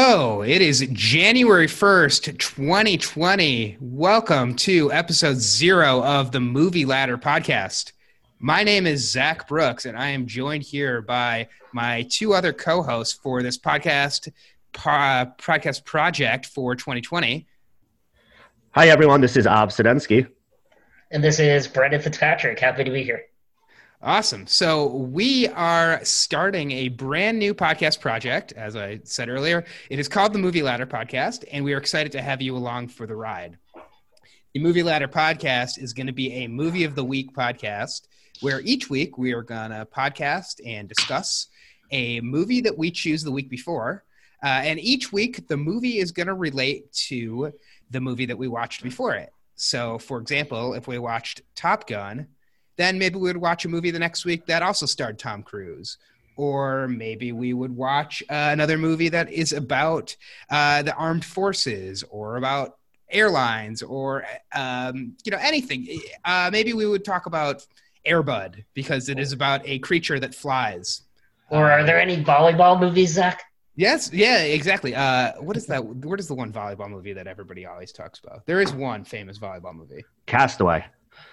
[0.00, 3.78] Hello, it is January 1st, 2020.
[3.80, 7.90] Welcome to episode zero of the Movie Ladder podcast.
[8.38, 12.80] My name is Zach Brooks, and I am joined here by my two other co
[12.80, 14.30] hosts for this podcast,
[14.72, 17.48] po- podcast project for 2020.
[18.70, 19.20] Hi, everyone.
[19.20, 20.28] This is Av Sinensky.
[21.10, 22.60] And this is Brendan Fitzpatrick.
[22.60, 23.22] Happy to be here.
[24.00, 24.46] Awesome.
[24.46, 28.52] So we are starting a brand new podcast project.
[28.52, 32.12] As I said earlier, it is called the Movie Ladder Podcast, and we are excited
[32.12, 33.58] to have you along for the ride.
[34.54, 38.02] The Movie Ladder Podcast is going to be a movie of the week podcast
[38.40, 41.48] where each week we are going to podcast and discuss
[41.90, 44.04] a movie that we choose the week before.
[44.44, 47.52] Uh, and each week, the movie is going to relate to
[47.90, 49.32] the movie that we watched before it.
[49.56, 52.28] So, for example, if we watched Top Gun,
[52.78, 55.98] then maybe we would watch a movie the next week that also starred Tom Cruise.
[56.36, 60.16] Or maybe we would watch uh, another movie that is about
[60.48, 62.78] uh, the armed forces or about
[63.10, 65.88] airlines or um, you know anything.
[66.24, 67.66] Uh, maybe we would talk about
[68.04, 71.02] Air Bud because it is about a creature that flies.
[71.50, 73.42] Or are there any volleyball movies, Zach?
[73.74, 74.94] Yes, yeah, exactly.
[74.94, 75.84] Uh, what is that?
[75.84, 78.46] What is the one volleyball movie that everybody always talks about?
[78.46, 80.04] There is one famous volleyball movie.
[80.26, 80.84] Castaway.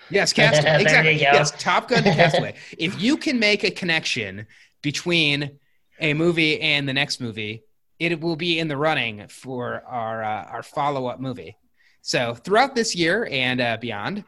[0.10, 0.82] Yes, Castaway.
[0.82, 1.16] exactly.
[1.16, 2.56] Yes, Top Gun to Castaway.
[2.78, 4.46] if you can make a connection
[4.82, 5.60] between
[6.00, 7.64] a movie and the next movie,
[8.00, 11.58] it will be in the running for our uh, our follow up movie.
[12.02, 14.26] So throughout this year and uh, beyond,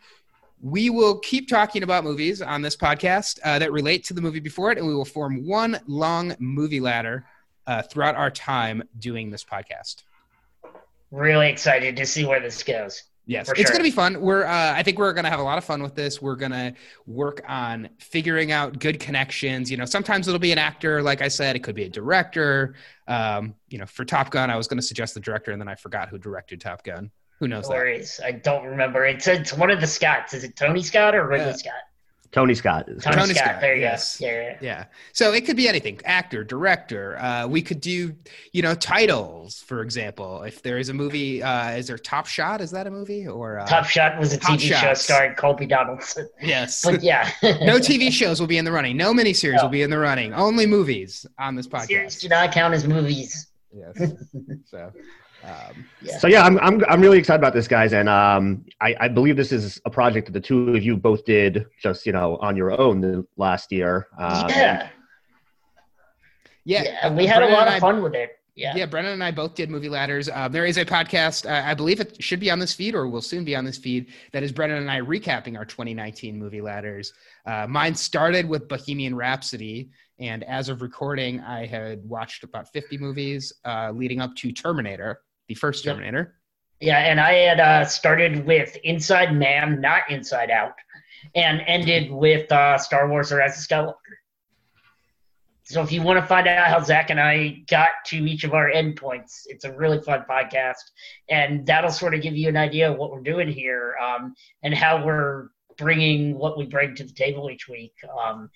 [0.62, 4.40] we will keep talking about movies on this podcast uh, that relate to the movie
[4.40, 7.26] before it, and we will form one long movie ladder
[7.68, 10.04] uh, throughout our time doing this podcast.
[11.12, 13.04] Really excited to see where this goes.
[13.28, 13.66] Yes, it's sure.
[13.66, 14.22] going to be fun.
[14.22, 16.22] We're, uh, I think we're going to have a lot of fun with this.
[16.22, 16.74] We're going to
[17.06, 19.70] work on figuring out good connections.
[19.70, 22.76] You know, sometimes it'll be an actor, like I said, it could be a director.
[23.06, 25.68] Um, you know, for Top Gun, I was going to suggest the director, and then
[25.68, 27.12] I forgot who directed Top Gun.
[27.40, 27.70] Who knows?
[27.70, 28.20] No worries.
[28.24, 29.06] I don't remember.
[29.06, 30.34] It's it's one of the Scotts.
[30.34, 31.74] Is it Tony Scott or Ridley Scott?
[32.32, 32.88] Tony Scott.
[32.88, 33.46] Tony, Tony Scott.
[33.46, 33.62] Scott.
[33.62, 34.20] There you yes.
[34.20, 34.26] go.
[34.26, 34.86] Yeah, yeah, yeah.
[35.14, 37.18] So it could be anything: actor, director.
[37.20, 38.16] Uh, we could do,
[38.52, 39.62] you know, titles.
[39.62, 42.62] For example, if there is a movie, uh, is there Top Shot?
[42.62, 44.82] Is that a movie or uh, Top Shot was a TV shots.
[44.82, 46.30] show starring Colby Donaldson.
[46.42, 48.98] Yes, but yeah, no TV shows will be in the running.
[48.98, 49.64] No miniseries no.
[49.64, 50.34] will be in the running.
[50.34, 51.88] Only movies on this podcast.
[51.88, 53.48] Series do not count as movies.
[53.74, 54.12] Yes.
[54.66, 54.92] so
[55.44, 56.18] um, yeah.
[56.18, 59.38] So yeah, I'm, I'm I'm really excited about this, guys, and um, I, I believe
[59.38, 62.58] this is a project that the two of you both did just you know on
[62.58, 64.08] your own last year.
[64.18, 64.90] Um, yeah.
[66.66, 68.32] yeah, yeah, we had Brendan a lot of fun with it.
[68.56, 68.88] Yeah, yeah.
[68.88, 70.30] Brendan and I both did movie ladders.
[70.30, 73.08] Uh, there is a podcast, uh, I believe it should be on this feed or
[73.08, 74.08] will soon be on this feed.
[74.34, 77.14] That is Brendan and I recapping our 2019 movie ladders.
[77.46, 82.98] Uh, mine started with Bohemian Rhapsody, and as of recording, I had watched about 50
[82.98, 86.36] movies uh, leading up to Terminator the first Terminator.
[86.80, 90.76] Yeah, and I had uh, started with Inside Man, not Inside Out,
[91.34, 93.96] and ended with uh, Star Wars: The Rise of Skywalker.
[95.64, 98.54] So if you want to find out how Zach and I got to each of
[98.54, 100.84] our endpoints, it's a really fun podcast,
[101.30, 104.34] and that'll sort of give you an idea of what we're doing here um,
[104.64, 107.94] and how we're bringing what we bring to the table each week.
[108.24, 108.50] Um,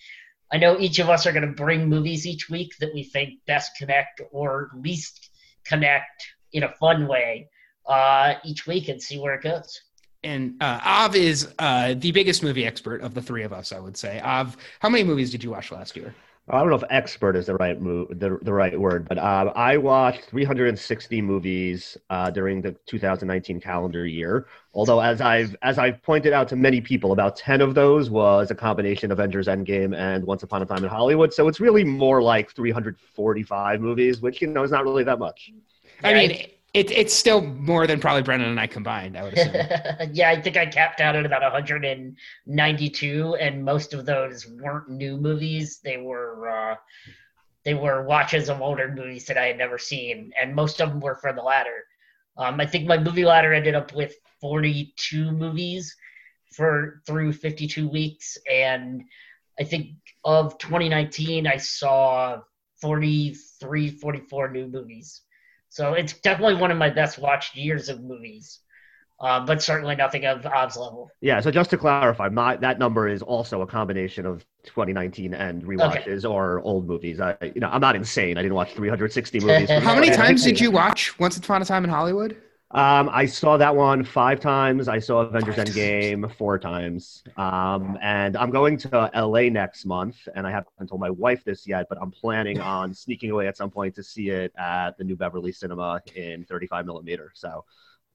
[0.54, 3.40] I know each of us are going to bring movies each week that we think
[3.46, 5.32] best connect or least
[5.66, 7.50] connect in a fun way
[7.86, 9.82] uh, each week and see where it goes.
[10.24, 13.80] And uh, Av is uh, the biggest movie expert of the three of us, I
[13.80, 14.20] would say.
[14.22, 16.14] Av, how many movies did you watch last year?
[16.50, 19.54] I don't know if expert is the right move, the, the right word, but uh,
[19.56, 24.48] I watched 360 movies uh, during the 2019 calendar year.
[24.74, 28.52] Although, as I've as I've pointed out to many people, about 10 of those was
[28.52, 31.34] a combination of Avengers Endgame and Once Upon a Time in Hollywood.
[31.34, 35.52] So it's really more like 345 movies, which you know is not really that much.
[36.04, 36.32] I mean,
[36.74, 39.54] it, it's still more than probably Brendan and I combined, I would assume.
[40.14, 45.18] yeah, I think I capped out at about 192, and most of those weren't new
[45.18, 45.80] movies.
[45.84, 46.76] They were uh,
[47.66, 51.02] they were watches of older movies that I had never seen, and most of them
[51.02, 51.84] were for the ladder.
[52.38, 55.96] Um, I think my movie ladder ended up with 42 movies
[56.54, 59.04] for through 52 weeks, and
[59.60, 62.42] I think of 2019, I saw
[62.82, 65.22] 43, 44 new movies.
[65.72, 68.60] So it's definitely one of my best watched years of movies.
[69.22, 71.10] Uh, but certainly nothing of Av's level.
[71.22, 75.64] Yeah, so just to clarify, my, that number is also a combination of 2019 and
[75.64, 76.28] rewatches okay.
[76.28, 77.22] or old movies.
[77.22, 78.38] I, you know, I'm not insane.
[78.38, 79.70] I didn't watch 360 movies.
[79.70, 82.36] How many times did you watch Once Upon a Time in Hollywood?
[82.74, 84.88] Um, I saw that one five times.
[84.88, 85.78] I saw Avengers Five times.
[85.78, 87.24] Endgame four times.
[87.38, 91.68] Um, and I'm going to LA next month, and I haven't told my wife this
[91.68, 95.04] yet, but I'm planning on sneaking away at some point to see it at the
[95.04, 97.32] New Beverly Cinema in 35 millimeter.
[97.34, 97.66] So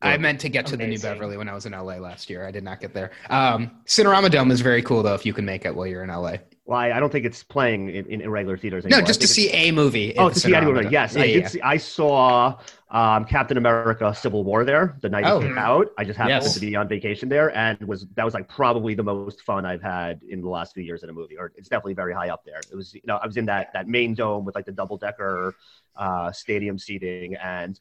[0.02, 2.46] I meant to get to the New Beverly when I was in LA last year.
[2.46, 3.12] I did not get there.
[3.30, 5.14] Um, Cinerama Dome is very cool though.
[5.14, 6.36] If you can make it while you're in LA.
[6.66, 9.04] Well, I, I don't think it's playing in, in irregular theaters No, anymore.
[9.04, 10.14] I just to see a movie.
[10.18, 10.74] Oh, to see anyone.
[10.74, 10.92] Cinerama Dome.
[10.92, 11.42] Yes, Yeah, I did.
[11.42, 11.48] yeah.
[11.48, 12.58] See, I saw
[12.90, 15.38] um, Captain America: Civil War there the night Oh.
[15.38, 15.86] it came out.
[15.96, 16.54] I just happened Yes.
[16.54, 19.82] to be on vacation there, and was that was like probably the most fun I've
[19.82, 21.36] had in the last few years in a movie.
[21.38, 22.60] Or it's definitely very high up there.
[22.70, 24.96] It was, you know, I was in that that main dome with like the double
[24.96, 25.54] decker
[25.94, 27.78] uh, stadium seating, and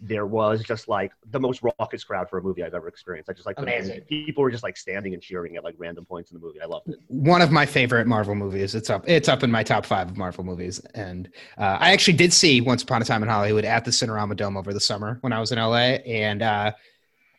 [0.00, 3.28] there was just like the most raucous crowd for a movie I've ever experienced.
[3.28, 4.02] I just like Amazing.
[4.02, 6.60] people were just like standing and cheering at like random points in the movie.
[6.60, 7.00] I loved it.
[7.08, 8.74] One of my favorite Marvel movies.
[8.74, 9.08] It's up.
[9.08, 10.78] It's up in my top five of Marvel movies.
[10.94, 14.36] And uh, I actually did see Once Upon a Time in Hollywood at the Cinerama
[14.36, 15.98] Dome over the summer when I was in LA.
[16.06, 16.72] And uh,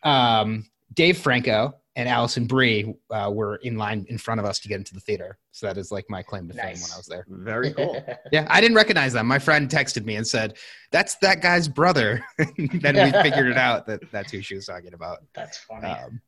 [0.03, 4.69] um, Dave Franco and Alison Brie uh, were in line in front of us to
[4.69, 5.37] get into the theater.
[5.51, 7.25] So that is like my claim to fame when I was there.
[7.27, 8.01] Very cool.
[8.31, 9.27] Yeah, I didn't recognize them.
[9.27, 10.57] My friend texted me and said,
[10.91, 14.93] "That's that guy's brother." then we figured it out that that's who she was talking
[14.93, 15.17] about.
[15.35, 15.87] That's funny.
[15.87, 16.21] Um,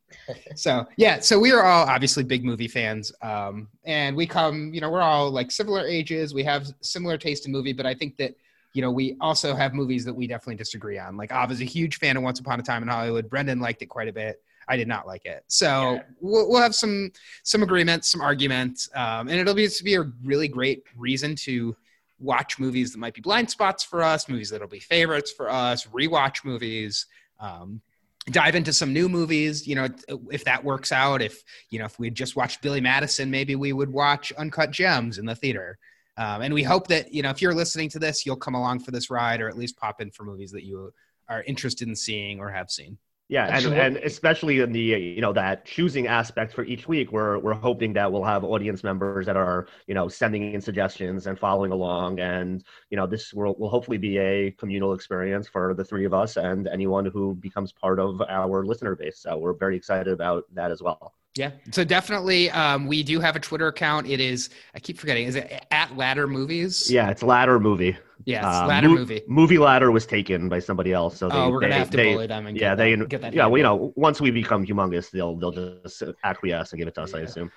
[0.56, 4.82] so yeah, so we are all obviously big movie fans, um, and we come, you
[4.82, 6.34] know, we're all like similar ages.
[6.34, 8.36] We have similar taste in movie, but I think that
[8.74, 11.16] you know we also have movies that we definitely disagree on.
[11.16, 13.30] Like, I was a huge fan of Once Upon a Time in Hollywood.
[13.30, 14.42] Brendan liked it quite a bit.
[14.68, 15.44] I did not like it.
[15.48, 16.04] So Yeah.
[16.20, 17.12] we'll, we'll have some
[17.44, 21.76] some agreements, some arguments, um, and it'll be, it's be a really great reason to
[22.20, 25.88] watch movies that might be blind spots for us, movies that'll be favorites for us,
[25.88, 27.08] rewatch movies.
[27.40, 27.82] Um,
[28.28, 29.88] dive into some new movies you know
[30.32, 33.56] if that works out if you know if we had just watched billy madison maybe
[33.56, 35.80] we would watch uncut gems in the theater
[36.18, 38.80] um, and we hope that you know if you're listening to this you'll come along
[38.80, 40.94] for this ride or at least pop in for movies that you
[41.30, 42.96] are interested in seeing or have seen
[43.32, 47.40] Yeah, and, and especially in the you know that choosing aspect for each week, we're
[47.40, 51.40] we're hoping that we'll have audience members that are you know sending in suggestions and
[51.40, 55.86] following along, and you know this will will hopefully be a communal experience for the
[55.86, 59.20] three of us and anyone who becomes part of our listener base.
[59.20, 61.14] So we're very excited about that as well.
[61.36, 65.26] Yeah so definitely um, we do have a twitter account it is i keep forgetting
[65.26, 67.96] is it at ladder movies Yeah, it's ladder movie.
[68.26, 71.36] yeah it's Uh, ladder Mo- movie Movie ladder was taken by somebody else, so they,
[71.36, 73.34] oh we're gonna have to they- bully them and Yeah, get they that, get that
[73.34, 75.52] yeah, well, you know, once we become humongous, they'll they'll
[75.84, 77.14] just acquiesce and give it to us.
[77.14, 77.50] I assume.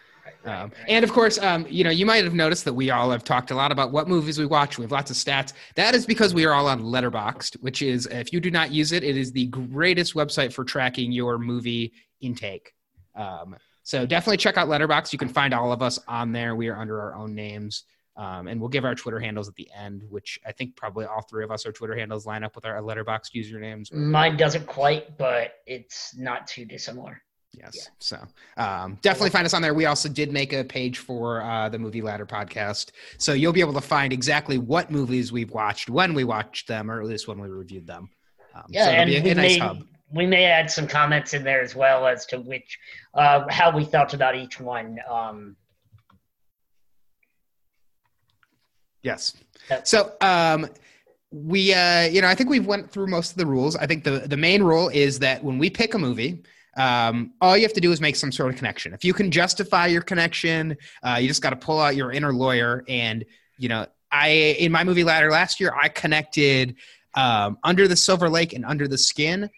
[0.45, 3.25] Um, and of course, um, you know, you might have noticed that we all have
[3.25, 4.79] talked a lot about what movies we watch.
[4.79, 5.53] We have lots of stats.
[5.75, 8.93] That is because we are all on Letterboxd, which is, if you do not use
[8.93, 11.93] it, it is the greatest website for tracking your movie
[12.23, 12.73] intake.
[13.15, 15.13] Um, so definitely check out Letterboxd.
[15.13, 16.57] You can find all of us on there.
[16.57, 17.85] We are under our own names.
[18.17, 21.23] Um, and we'll give our Twitter handles at the end, which I think probably all
[21.23, 23.93] three of us, our Twitter handles line up with our Letterboxd usernames.
[23.93, 27.21] Mine doesn't quite, but it's not too dissimilar.
[27.53, 27.73] Yes.
[27.75, 27.83] Yeah.
[27.99, 28.19] So
[28.57, 29.75] um, definitely find us on there.
[29.75, 32.91] We also did make a page for uh, the Movie Ladder podcast.
[33.19, 36.91] So you'll be able to find exactly what movies we've watched, when we watched them,
[36.91, 38.11] or at least when we reviewed them.
[38.55, 39.83] Um, Yeah, so it'll and be a, we a nice may hub.
[40.15, 42.79] We may add some comments in there as well as to which
[43.15, 44.99] uh, how we felt about each one.
[45.11, 45.57] Um,
[49.03, 49.37] Yes.
[49.85, 50.67] So um,
[51.31, 53.77] we, uh, you know, I think we've went through most of the rules.
[53.77, 56.43] I think the the main rule is that when we pick a movie,
[56.79, 58.95] um, all you have to do is make some sort of connection.
[58.95, 62.33] If you can justify your connection, uh, you just got to pull out your inner
[62.33, 62.83] lawyer.
[62.89, 63.27] And
[63.59, 64.29] you know, I
[64.59, 66.77] in my movie ladder last year, I connected
[67.15, 69.51] um, Under the Silver Lake and Under the Skin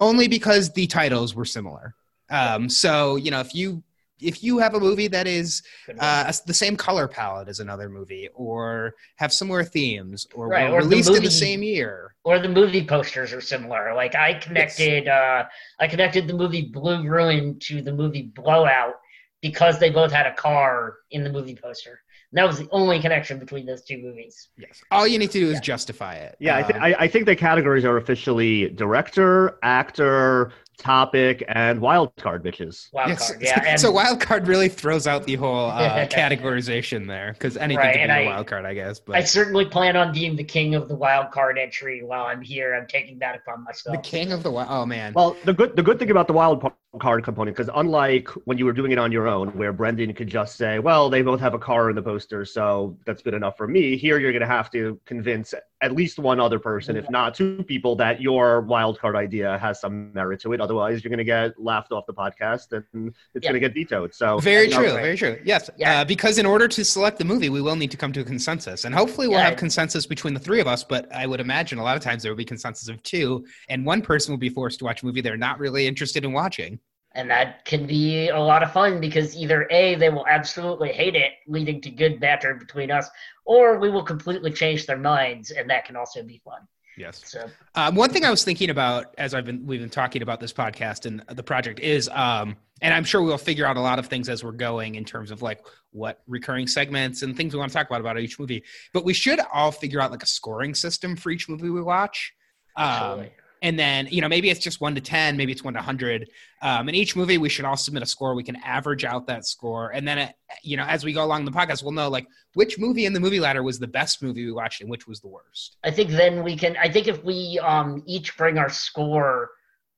[0.00, 1.94] only because the titles were similar.
[2.30, 3.82] Um, so you know, if you
[4.20, 5.62] if you have a movie that is
[5.98, 10.78] uh, the same color palette as another movie, or have similar themes, or Right, were
[10.78, 12.14] or the released in the same year.
[12.24, 13.92] or the movie posters are similar.
[13.94, 15.44] Like I connected, uh,
[15.80, 18.94] I connected the movie Blue Ruin to the movie Blowout
[19.42, 22.00] because they both had a car in the movie poster.
[22.34, 24.48] And that was the only connection between those two movies.
[24.58, 24.82] Yes.
[24.90, 25.60] All you need to do is Yeah.
[25.60, 26.34] justify it.
[26.40, 31.80] Yeah, I, th- Um, I, I think the categories are officially director, actor, topic, and
[31.80, 32.92] wild card bitches.
[32.92, 33.28] Wild yes.
[33.28, 33.62] card, yeah.
[33.66, 37.94] And, so wild card really throws out the whole uh, categorization there because anything Right,
[37.94, 38.98] can be and a I- wild card, I guess.
[39.00, 42.42] But I certainly plan on being the king of the wild card entry while I'm
[42.42, 42.74] here.
[42.74, 43.96] I'm taking that upon myself.
[43.96, 44.68] the king of the wild.
[44.70, 45.12] Oh man.
[45.14, 46.64] Well, the good the good thing about the wild
[47.00, 50.28] card component, because unlike when you were doing it on your own, where Brendan could
[50.28, 53.56] just say, "Well, they both have a car in the poster, so that's good enough
[53.56, 57.10] for me." Here, you're going to have to convince at least one other person, if
[57.10, 60.60] not two people, that your wild card idea has some merit to it.
[60.60, 63.50] Otherwise, you're going to get laughed off the podcast and it's Yeah.
[63.50, 64.14] going to get vetoed.
[64.14, 64.84] So Very true.
[64.86, 64.94] right.
[65.02, 65.38] Very true.
[65.44, 65.68] Yes.
[65.76, 66.00] Yeah.
[66.00, 68.24] Uh, because in order to select the movie, we will need to come to a
[68.24, 69.48] consensus, and hopefully, we'll Yeah.
[69.50, 70.84] have consensus between the three of us.
[70.84, 73.84] But I would imagine a lot of times there will be consensus of two, and
[73.84, 76.78] one person will be forced to watch a movie they're not really interested in watching.
[77.14, 81.14] And that can be a lot of fun because either A, they will absolutely hate
[81.14, 83.08] it, leading to good banter between us,
[83.44, 86.66] or we will completely change their minds, and that can also be fun.
[86.96, 87.22] Yes.
[87.24, 90.40] So, Um, one thing I was thinking about as I've been we've been talking about
[90.40, 93.98] this podcast and the project is, um, and I'm sure we'll figure out a lot
[93.98, 97.58] of things as we're going in terms of like what recurring segments and things we
[97.58, 98.62] want to talk about about each movie.
[98.92, 102.32] But we should all figure out like a scoring system for each movie we watch.
[102.76, 103.32] Um, absolutely.
[103.64, 106.28] And then you know maybe it's just one to ten maybe it's one to 100
[106.62, 109.44] um, in each movie we should all submit a score we can average out that
[109.44, 112.26] score and then it, you know as we go along the podcast we'll know like
[112.54, 115.20] which movie in the movie ladder was the best movie we watched and which was
[115.20, 116.76] the worst I think then we can.
[116.76, 119.50] I think if we um, each bring our score,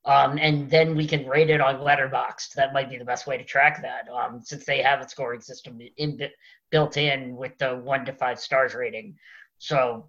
[0.05, 2.53] um, and then we can rate it on Letterboxd.
[2.53, 5.41] That might be the best way to track that, um, since they have a scoring
[5.41, 6.19] system in,
[6.71, 9.17] built in with the one to five stars rating.
[9.57, 10.07] So,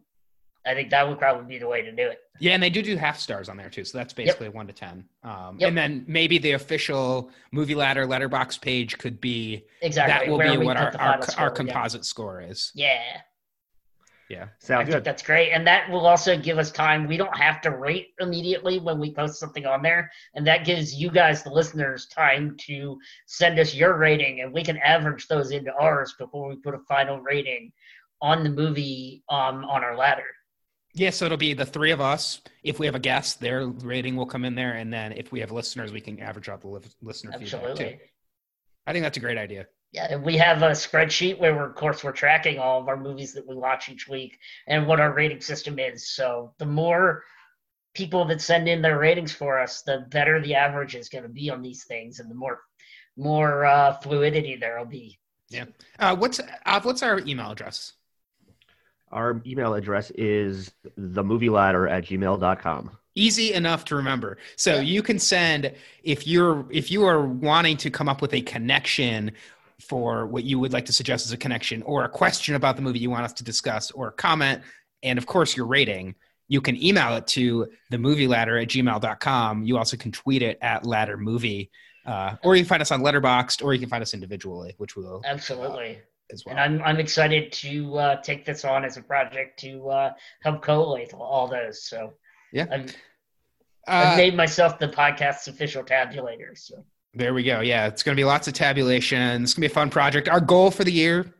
[0.68, 2.18] I think that would probably be the way to do it.
[2.40, 4.66] yeah and they do do half stars on there too so that's basically a one
[4.66, 5.68] to ten um, Yep.
[5.68, 10.12] and then maybe the official movie ladder Letterboxd page could be Exactly.
[10.26, 11.54] that will where be what our, our, score, our yeah.
[11.54, 13.00] composite score is Yeah.
[14.28, 15.04] yeah I sounds think good.
[15.04, 15.52] that's great.
[15.52, 17.06] And that will also give us time.
[17.08, 20.10] We don't have to rate immediately when we post something on there.
[20.34, 24.62] And that gives you guys, the listeners, time to send us your rating and we
[24.62, 27.72] can average those into ours before we put a final rating
[28.20, 30.24] on the movie um, on our ladder.
[30.98, 34.16] Yeah so it'll be the three of us if we have a guest their rating
[34.16, 36.68] will come in there and then if we have listeners we can average out the
[36.68, 37.96] li- listener feedback too
[38.86, 41.74] i think that's a great idea Yeah, and we have a spreadsheet where we're, of
[41.74, 45.14] course, we're tracking all of our movies that we watch each week and what our
[45.14, 46.10] rating system is.
[46.10, 47.24] So the more
[47.94, 51.30] people that send in their ratings for us, the better the average is going to
[51.30, 52.60] be on these things, and the more
[53.16, 55.18] more uh, fluidity there'll be.
[55.48, 55.64] Yeah.
[55.98, 57.94] Uh, what's uh, what's our email address?
[59.10, 62.90] Our email address is themovieladder at gmail.com.
[63.14, 64.38] Easy enough to remember.
[64.56, 64.80] So Yeah.
[64.82, 65.72] you can send
[66.04, 69.32] if you're if you are wanting to come up with a connection
[69.80, 72.82] for what you would like to suggest as a connection, or a question about the
[72.82, 74.60] movie you want us to discuss, or a comment,
[75.02, 76.14] and of course your rating.
[76.48, 79.64] You can email it to the movie ladder at gmail.com.
[79.64, 81.70] You also can tweet it at ladder movie.
[82.06, 84.96] Uh, or you can find us on Letterboxd, or you can find us individually, which
[84.96, 85.98] we will Absolutely.
[86.32, 86.56] As well.
[86.56, 90.62] And I'm I'm excited to uh, take this on as a project to uh, help
[90.62, 91.82] collate all those.
[91.84, 92.14] So
[92.52, 92.66] Yeah.
[92.70, 92.96] I've,
[93.88, 96.56] Uh, I've made myself the podcast's official tabulator.
[96.56, 97.60] So There we go.
[97.60, 99.42] Yeah, it's going to be lots of tabulation.
[99.42, 100.28] It's going to be a fun project.
[100.28, 101.34] Our goal for the year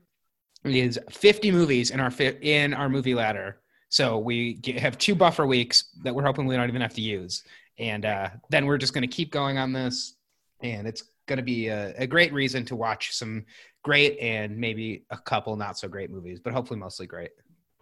[0.65, 3.61] is 50 movies in our fi- in our movie ladder.
[3.91, 7.01] So we get, have two buffer weeks that we're hoping we don't even have to
[7.01, 7.43] use,
[7.79, 10.15] and uh, then we're just going to keep going on this,
[10.63, 13.45] and it's going to be a, a great reason to watch some
[13.85, 17.31] great and maybe a couple not so great movies, but hopefully mostly great.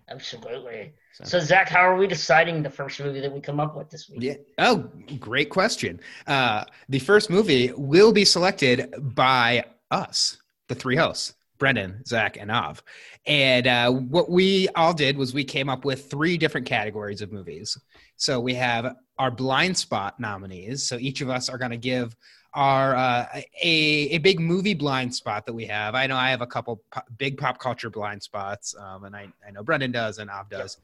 [0.08, 0.92] absolutely.
[1.14, 3.90] So- So Zach, how are we deciding the first movie that we come up with
[3.90, 4.22] this week?
[4.22, 4.34] Yeah.
[4.58, 6.00] Oh, great question.
[6.26, 10.38] Uh, the first movie will be selected by us,
[10.68, 12.82] the three hosts, Brendan, Zach, and Av.
[13.26, 17.32] And uh, what we all did was we came up with three different categories of
[17.32, 17.76] movies.
[18.16, 20.82] So we have our blind spot nominees.
[20.86, 22.14] So each of us are going to give
[22.54, 23.26] our uh,
[23.62, 23.74] a
[24.10, 25.94] a big movie blind spot that we have.
[25.94, 29.28] I know I have a couple po- big pop culture blind spots, um, and I,
[29.46, 30.78] I know Brendan does and Av does.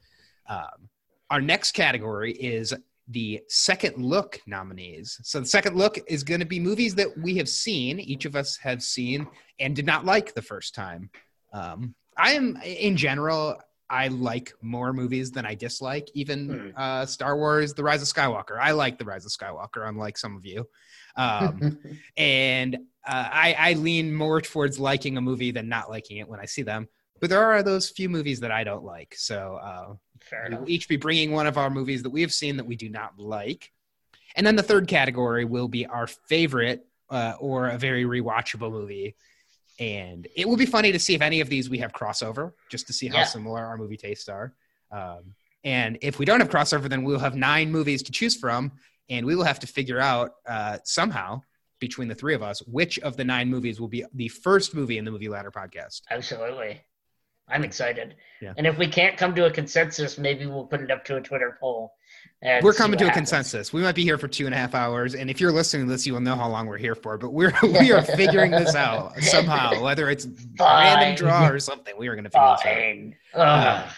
[0.47, 0.89] Um,
[1.29, 2.73] our next category is
[3.09, 5.19] the second look nominees.
[5.23, 8.35] So the second look is going to be movies that we have seen, each of
[8.35, 9.27] us have seen,
[9.59, 11.09] and did not like the first time.
[11.51, 13.57] Um, I am, in general,
[13.93, 16.09] I like more movies than I dislike.
[16.15, 18.57] Even uh, Star Wars: The Rise of Skywalker.
[18.59, 20.67] I like The Rise of Skywalker, unlike some of you.
[21.15, 21.77] Um,
[22.17, 22.75] and
[23.07, 26.45] uh, I, I lean more towards liking a movie than not liking it when I
[26.45, 26.87] see them.
[27.21, 29.13] But there are those few movies that I don't like.
[29.15, 29.93] So uh,
[30.49, 32.89] we'll each be bringing one of our movies that we have seen that we do
[32.89, 33.71] not like.
[34.35, 39.15] And then the third category will be our favorite uh, or a very rewatchable movie.
[39.79, 42.87] And it will be funny to see if any of these we have crossover, just
[42.87, 43.23] to see how Yeah.
[43.25, 44.53] similar our movie tastes are.
[44.91, 48.71] Um, and if we don't have crossover, then we'll have nine movies to choose from.
[49.09, 51.41] And we will have to figure out uh, somehow
[51.79, 54.97] between the three of us which of the nine movies will be the first movie
[54.97, 56.01] in the Movie Ladder podcast.
[56.09, 56.81] Absolutely.
[57.49, 58.15] I'm excited.
[58.41, 58.53] Yeah.
[58.57, 61.21] And if we can't come to a consensus, maybe we'll put it up to a
[61.21, 61.93] Twitter poll.
[62.41, 63.29] And we're coming to a happens.
[63.29, 63.71] consensus.
[63.71, 65.91] We might be here for two and a half hours, and if you're listening to
[65.91, 67.17] this, you will know how long we're here for.
[67.17, 71.15] But we're we are figuring this out somehow, whether it's random Fine.
[71.15, 71.93] draw or something.
[71.97, 72.65] We are going to figure this
[73.35, 73.89] out.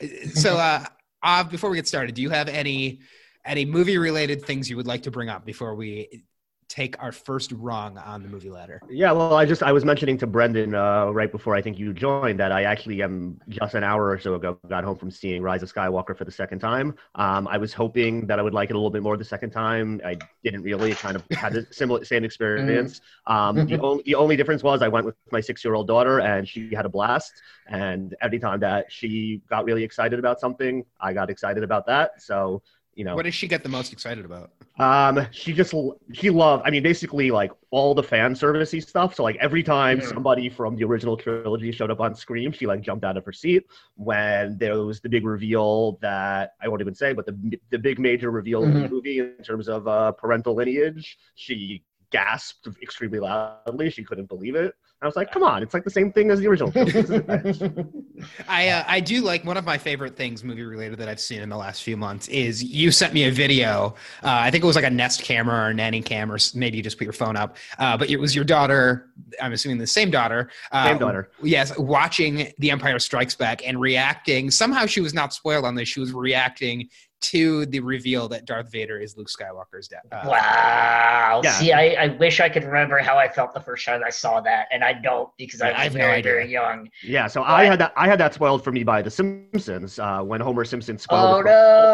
[0.00, 0.30] Ugh.
[0.34, 0.84] So, uh,
[1.22, 3.00] uh, before we get started, do you have any
[3.44, 6.24] any movie related things you would like to bring up before we
[6.68, 8.80] take our first rung on the movie ladder?
[8.88, 11.92] Yeah, well, I just I was mentioning to Brendan uh, right before I think you
[11.92, 15.42] joined that I actually am just an hour or so ago got home from seeing
[15.42, 16.94] Rise of Skywalker for the second time.
[17.14, 19.50] Um, I was hoping that I would like it a little bit more the second
[19.50, 20.00] time.
[20.04, 20.94] I didn't really.
[20.94, 23.00] Kind of had the similar same experience.
[23.26, 26.20] Um, the only the only difference was I went with my six year old daughter
[26.20, 27.32] and she had a blast.
[27.66, 32.22] And every time that she got really excited about something, I got excited about that.
[32.22, 32.62] So
[32.96, 34.50] you know What does she get the most excited about?
[34.78, 35.74] um, she just
[36.12, 36.62] she loved.
[36.66, 39.14] I mean, basically like all the fan servicey stuff.
[39.14, 40.14] So like every time Mhm.
[40.14, 43.18] somebody from the original trilogy showed up on screen, she like jumped out of her
[43.20, 43.52] seat.
[43.84, 47.98] When there was the big reveal that I won't even say, but the the big
[47.98, 48.90] major reveal in the Mhm.
[48.90, 53.90] movie in terms of uh, parental lineage, she gasped extremely loudly.
[53.90, 54.74] She couldn't believe it.
[55.04, 56.72] I was like, "Come on, it's like the same thing as the original."
[58.48, 61.40] I uh, I do like one of my favorite things movie related that I've seen
[61.42, 63.94] in the last few months is you sent me a video.
[64.22, 66.54] Uh, I think it was like a Nest camera or a nanny cam or s-
[66.54, 67.56] maybe you just put your phone up.
[67.78, 69.10] Uh, but it was your daughter.
[69.40, 70.50] I'm assuming the same daughter.
[70.72, 71.30] Uh, Same daughter.
[71.42, 74.50] Yes, watching The Empire Strikes Back and reacting.
[74.50, 75.88] Somehow she was not spoiled on this.
[75.88, 76.88] She was reacting
[77.30, 80.00] to the reveal that Darth Vader is Luke Skywalker's dad.
[80.12, 81.40] Uh, Wow.
[81.42, 81.52] Yeah.
[81.52, 84.40] See, I, I wish I could remember how I felt the first time I saw
[84.42, 86.32] that, and I don't because I Yeah, was I have no very, idea.
[86.32, 86.90] very young.
[87.02, 87.92] Yeah, so I had that.
[87.96, 91.40] I had that spoiled for me by The Simpsons uh, when Homer Simpson spoiled Oh
[91.40, 91.42] it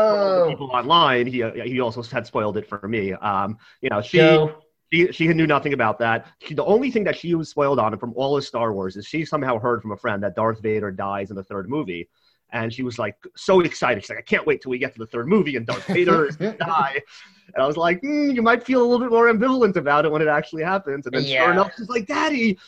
[0.08, 0.50] for all no!
[0.50, 1.26] people online.
[1.26, 3.12] He uh, he also had spoiled it for me.
[3.14, 4.54] Um, you know, she Joe,
[4.92, 6.26] she she knew nothing about that.
[6.40, 9.06] She, the only thing that she was spoiled on from all of Star Wars is
[9.06, 12.08] she somehow heard from a friend that Darth Vader dies in the third movie,
[12.52, 14.02] and she was like so excited.
[14.02, 16.26] She's like, I can't wait till we get to the third movie and Darth Vader
[16.26, 17.00] is gonna die.
[17.54, 20.12] And I was like, "Hmm, you might feel a little bit more ambivalent about it
[20.12, 21.06] when it actually happens.
[21.06, 21.42] And then Yeah.
[21.44, 22.58] sure enough, she's like, Daddy,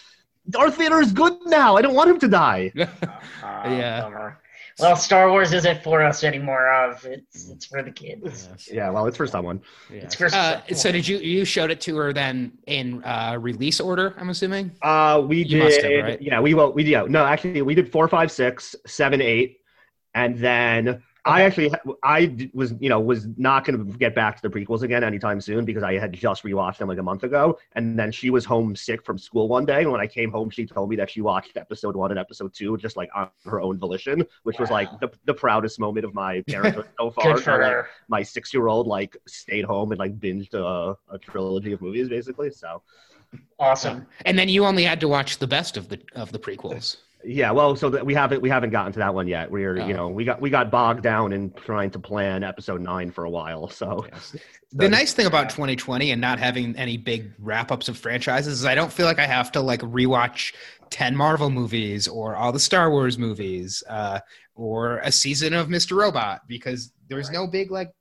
[0.51, 1.77] Darth Vader is good now.
[1.77, 2.73] I don't want him to die.
[3.43, 4.01] Ah, Yeah.
[4.03, 4.39] bummer.
[4.81, 6.73] Well, Star Wars isn't for us anymore.
[6.73, 8.49] Of it's it's for the kids.
[8.51, 9.61] yes, Yeah, well, it's for someone.
[9.91, 13.37] It's for Uh, some- so did you you showed it to her then in uh,
[13.39, 14.15] release order?
[14.19, 14.73] I'm assuming.
[14.81, 15.63] Uh, we You did.
[15.65, 16.23] must have, right?
[16.23, 17.05] Yeah, we well, we yeah.
[17.07, 19.59] No, actually, we did four, five, six, seven, eight,
[20.15, 24.43] and then I actually I was you know was not going to get back to
[24.43, 27.59] the prequels again anytime soon because I had just rewatched them like a month ago,
[27.75, 30.67] and then she was homesick from school one day, and when I came home, she
[30.67, 33.79] told me that she watched episode one and episode two just like on her own
[33.79, 37.35] volition, which was like the, the proudest moment of my parenthood so far.
[37.35, 37.89] Good for like, her.
[38.09, 42.09] my six year old like stayed home and like binged a, a trilogy of movies
[42.09, 42.51] basically.
[42.51, 42.83] So.
[43.59, 44.07] Awesome.
[44.27, 46.97] And then you only had to watch the best of the of the prequels.
[47.25, 49.51] Yeah, well, so that we haven't we haven't gotten to that one yet.
[49.51, 49.87] We're Oh.
[49.87, 53.25] you know we got we got bogged down in trying to plan episode nine for
[53.25, 53.69] a while.
[53.69, 54.37] So Yes.
[54.75, 58.65] The nice thing about 2020 and not having any big wrap ups of franchises is
[58.65, 60.55] I don't feel like I have to like rewatch
[60.89, 64.21] 10 Marvel movies or all the Star Wars movies uh,
[64.55, 65.95] or a season of Mr.
[65.95, 67.93] Robot because there's no big like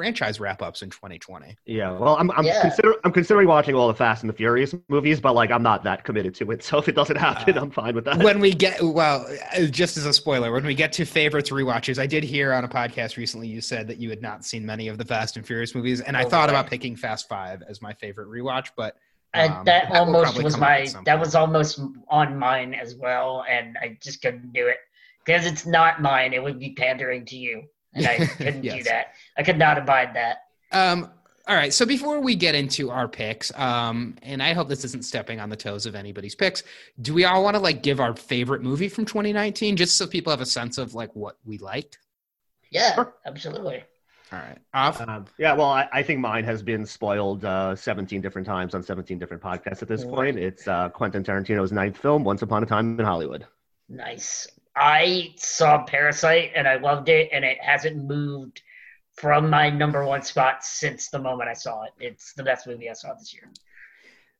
[0.00, 1.58] franchise wrap ups in 2020.
[1.66, 2.62] yeah, well, I'm I'm Yeah.
[2.62, 5.84] consider I'm considering watching all the Fast and the Furious movies, but like I'm not
[5.84, 6.64] that committed to it.
[6.70, 8.16] So if it doesn't happen, Uh, I'm fine with that.
[8.22, 11.98] when we get well uh, just as a spoiler when we get to favorites rewatches
[11.98, 14.88] i did hear on a podcast recently you said that you had not seen many
[14.88, 16.54] of the fast and furious movies and i Oh, thought boy.
[16.54, 18.96] about picking fast five as my favorite rewatch but
[19.34, 23.76] And um, that will almost was my that was almost on mine as well, and
[23.84, 24.78] I just couldn't do it
[25.24, 26.32] because it's not mine.
[26.32, 27.62] It would be pandering to you,
[27.94, 29.14] and I couldn't do that.
[29.36, 30.38] I could not abide that.
[30.72, 31.10] Um,
[31.48, 31.72] all right.
[31.72, 35.48] So before we get into our picks, um, and I hope this isn't stepping on
[35.48, 36.62] the toes of anybody's picks,
[37.00, 40.30] do we all want to like give our favorite movie from 2019 just so people
[40.30, 41.98] have a sense of like what we liked?
[42.70, 43.14] Yeah, Sure.
[43.26, 43.82] absolutely.
[44.32, 44.58] All right.
[44.74, 45.00] Off.
[45.00, 48.82] Um, yeah, well, I, I think mine has been spoiled uh, 17 different times on
[48.84, 50.38] 17 different podcasts at this point.
[50.38, 53.44] It's uh, Quentin Tarantino's ninth film, Once Upon a Time in Hollywood.
[53.88, 54.46] Nice.
[54.76, 58.62] I saw Parasite and I loved it, and it hasn't moved
[59.14, 61.92] from my number one spot since the moment I saw it.
[61.98, 63.50] It's the best movie I saw this year.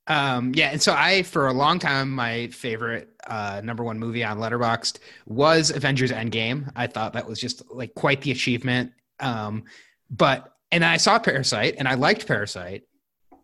[0.06, 4.24] Um, yeah, and so I, for a long time, my favorite uh, number one movie
[4.24, 6.70] on Letterboxd was Avengers Endgame.
[6.74, 8.92] I thought that was just like quite the achievement.
[9.20, 9.64] Um,
[10.10, 12.84] but and I saw Parasite, and I liked Parasite,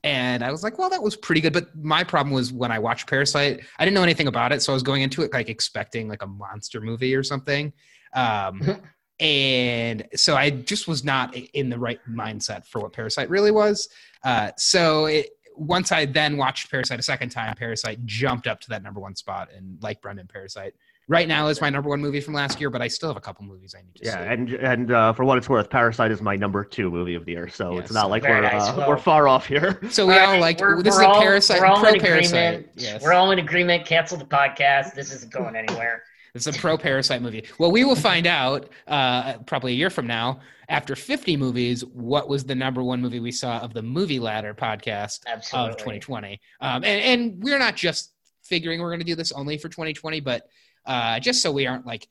[0.05, 1.53] and I was like, well, that was pretty good.
[1.53, 4.73] But my problem was when I watched Parasite, I didn't know anything about it, so
[4.73, 7.73] I was going into it like expecting like a monster movie or something.
[8.15, 8.81] Um,
[9.21, 13.89] and so I just was not in the right mindset for what Parasite really was.
[14.23, 18.69] Uh, so it, once I then watched Parasite a second time, Parasite jumped up to
[18.71, 20.75] that number one spot, and like Brendan, Parasite
[21.09, 22.71] right now is my number one movie from last year.
[22.71, 24.11] But I still have a couple movies I need to see.
[24.11, 24.29] Yeah, see.
[24.33, 27.33] and and uh, for what it's worth, Parasite is my number two movie of the
[27.33, 28.63] year, so Yeah, it's not so like we're nice.
[28.69, 29.79] uh, Well- we're far off here.
[29.91, 31.81] so we All all right, like we're- this is we're a all- Parasite, we're all
[31.81, 32.35] pro in Parasite.
[32.55, 32.71] agreement.
[32.77, 33.03] Yes.
[33.03, 33.87] We're all in agreement.
[33.87, 34.95] Cancel the podcast.
[34.95, 36.03] This isn't going anywhere.
[36.35, 37.45] It's a pro Parasite movie.
[37.59, 42.29] Well, we will find out uh, probably a year from now, after 50 movies, what
[42.29, 45.71] was the number one movie we saw of the Movie Ladder podcast Absolutely.
[45.71, 46.41] of 2020.
[46.61, 50.21] Um, and, and we're not just figuring we're going to do this only for 2020,
[50.21, 50.47] but
[50.87, 52.07] uh, just so we aren't like,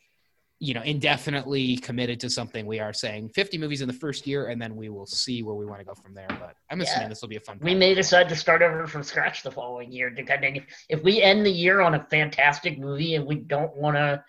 [0.60, 4.48] you know, indefinitely committed to something, we are saying 50 movies in the first year,
[4.48, 6.28] and then we will see where we want to go from there.
[6.30, 7.10] But I'm assuming Yeah.
[7.10, 7.60] this will be a fun.
[7.62, 11.46] We may decide to start over from scratch the following year, depending if we end
[11.46, 14.24] the year on a fantastic movie and we don't want to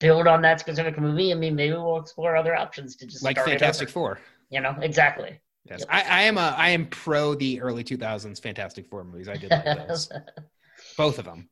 [0.00, 1.30] build on that specific movie.
[1.32, 3.88] I mean, maybe we'll explore other options to just like Fantastic.
[3.88, 4.18] Four.
[4.50, 5.40] You know, exactly.
[5.68, 5.88] Yes, Yep.
[5.90, 9.28] I, I am a I am pro the early 2000s Fantastic Four movies.
[9.28, 10.10] I did like those,
[10.96, 11.48] both of them.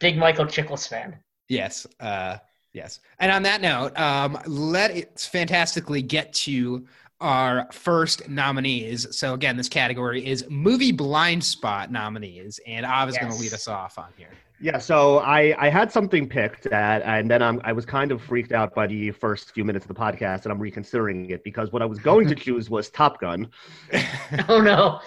[0.00, 1.18] Big Michael Chiklis fan.
[1.48, 2.38] Yes, uh,
[2.72, 3.00] yes.
[3.18, 6.86] And on that note, um, let it fantastically get to
[7.20, 9.16] our first nominees.
[9.16, 13.52] So again, this category is movie blind spot nominees, and Av is going to lead
[13.52, 14.30] us off on here.
[14.60, 18.22] Yeah, so I, I had something picked at, and then I'm, I was kind of
[18.22, 21.72] freaked out by the first few minutes of the podcast, and I'm reconsidering it because
[21.72, 23.50] what I was going to choose was Top Gun.
[24.48, 25.00] Oh no.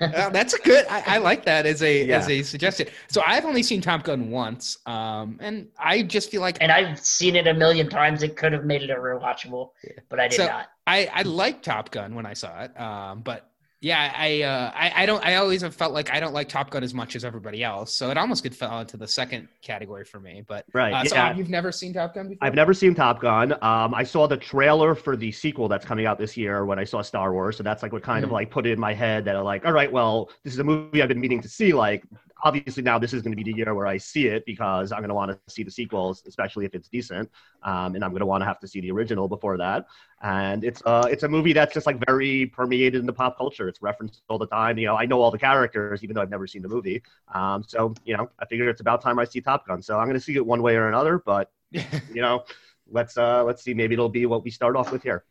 [0.00, 0.84] Uh, that's a good.
[0.88, 2.18] I, I like that as a Yeah.
[2.18, 2.88] as a suggestion.
[3.08, 6.98] So I've only seen Top Gun once, um, and I just feel like And I've
[6.98, 8.22] seen it a million times.
[8.24, 9.70] It could have made it a rewatchable,
[10.08, 10.66] but I did So- not.
[10.88, 13.51] I I liked Top Gun when I saw it, um, but
[13.82, 15.22] yeah, I, uh, I I don't.
[15.26, 17.92] I always have felt like I don't like Top Gun as much as everybody else,
[17.92, 20.44] so it almost could fall into the second category for me.
[20.46, 21.34] But Right, uh, so yeah.
[21.34, 22.46] you've never seen Top Gun before?
[22.46, 23.52] I've never seen Top Gun.
[23.60, 26.84] Um, I saw the trailer for the sequel that's coming out this year when I
[26.84, 27.56] saw Star Wars.
[27.56, 28.34] So that's like what kind of Mhm.
[28.34, 30.64] like put it in my head that I'm like, all right, well, this is a
[30.64, 31.72] movie I've been meaning to see.
[31.72, 32.04] Like,
[32.44, 34.98] obviously now this is going to be the year where I see it because I'm
[34.98, 37.30] going to want to see the sequels, especially if it's decent.
[37.62, 39.86] Um, and I'm going to want to have to see the original before that.
[40.22, 43.68] And it's uh, it's a movie that's just like very permeated into pop culture.
[43.68, 44.78] It's referenced all the time.
[44.78, 47.02] You know, I know all the characters even though I've never seen the movie.
[47.34, 49.82] Um, so you know, I figured it's about time I see Top Gun.
[49.82, 52.44] So I'm going to see it one way or another, but you know,
[52.88, 53.74] let's uh let's see.
[53.74, 55.24] Maybe it'll be what we start off with here.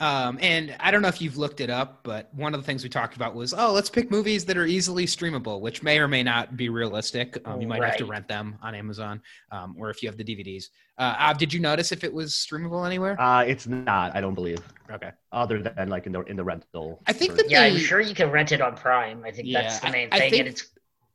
[0.00, 2.82] Um, and I don't know if you've looked it up, but one of the things
[2.82, 6.08] we talked about was, oh, let's pick movies that are easily streamable, which may or
[6.08, 7.38] may not be realistic.
[7.44, 9.20] Um, you might have to rent them on Amazon,
[9.52, 10.64] um, or if you have the DVDs.
[10.96, 13.20] Uh, Av, did you notice if it was streamable anywhere?
[13.20, 14.16] Uh, it's not.
[14.16, 14.58] I don't believe.
[14.90, 15.12] okay.
[15.32, 17.02] Other than like in the in the rental.
[17.06, 17.46] I think version.
[17.46, 19.22] that Yeah, I'm sure you can rent it on Prime.
[19.24, 20.30] I think that's the main I thing.
[20.30, 20.66] think- and it's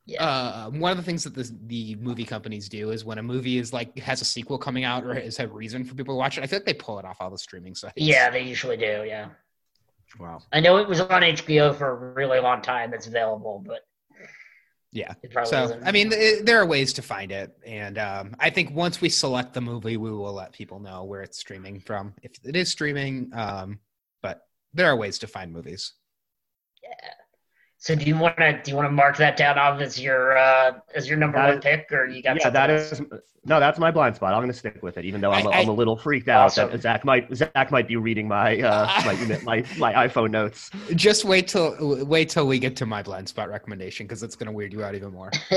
[0.06, 0.24] yeah.
[0.24, 3.58] uh, one of the things that the, the movie companies do is when a movie
[3.58, 6.38] is like has a sequel coming out or has a reason for people to watch
[6.38, 7.94] it, I feel like they pull it off all the streaming sites.
[7.96, 9.04] yeah, they usually do.
[9.06, 9.28] Yeah.
[10.18, 10.40] Wow.
[10.52, 12.94] I know it was on HBO for a really long time.
[12.94, 13.80] It's available, but
[14.92, 15.12] Yeah.
[15.22, 15.82] it probably So isn't.
[15.84, 19.08] I mean, th- there are ways to find it, and um, I think once we
[19.08, 22.70] select the movie, we will let people know where it's streaming from, if it is
[22.70, 23.30] streaming.
[23.34, 23.80] Um,
[24.22, 25.92] but there are ways to find movies.
[27.78, 30.36] So do you want to do you want to mark that down off as your
[30.36, 32.92] uh, as your number That one is- pick, or you got yeah, something that else?
[32.92, 33.02] is
[33.44, 34.32] no, that's my blind spot.
[34.32, 36.28] I'm going to stick with it, even though I'm, a I- am a little freaked
[36.28, 36.70] out Awesome.
[36.72, 40.70] that Zach might Zach might be reading my uh, my, my my iPhone notes.
[40.94, 44.46] Just wait till wait till we get to my blind spot recommendation because it's going
[44.46, 45.30] to weird you out even more.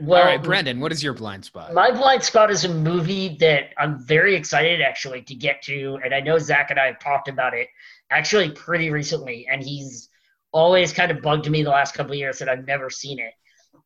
[0.00, 1.74] well, All right, Brendan, what is your blind spot?
[1.74, 6.14] My blind spot is a movie that I'm very excited actually to get to, and
[6.14, 7.66] I know Zach and I have talked about it
[8.10, 10.10] actually pretty recently, and he's
[10.52, 13.32] always kind of bugged me the last couple of years that I've never seen it,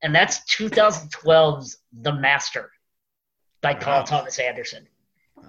[0.03, 2.71] and that's 2012's The Master
[3.61, 4.05] by Paul Wow.
[4.05, 4.87] Thomas Anderson.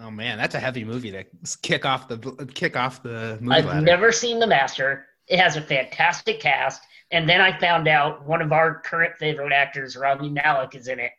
[0.02, 1.23] oh man, that's a heavy movie to
[1.62, 2.17] kick off the
[2.54, 3.82] kick off the movie I've ladder.
[3.82, 5.06] never seen The Master.
[5.28, 9.54] It has a fantastic cast, and then I found out one of our current favorite
[9.54, 11.12] actors, Rami Malek, is in it,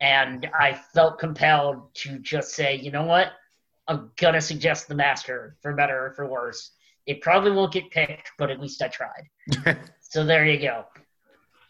[0.00, 3.32] and I felt compelled to just say, you know what,
[3.88, 6.70] I'm gonna suggest The Master for better or for worse.
[7.10, 9.76] It probably won't get picked, but at least I tried.
[10.00, 10.84] so there you go.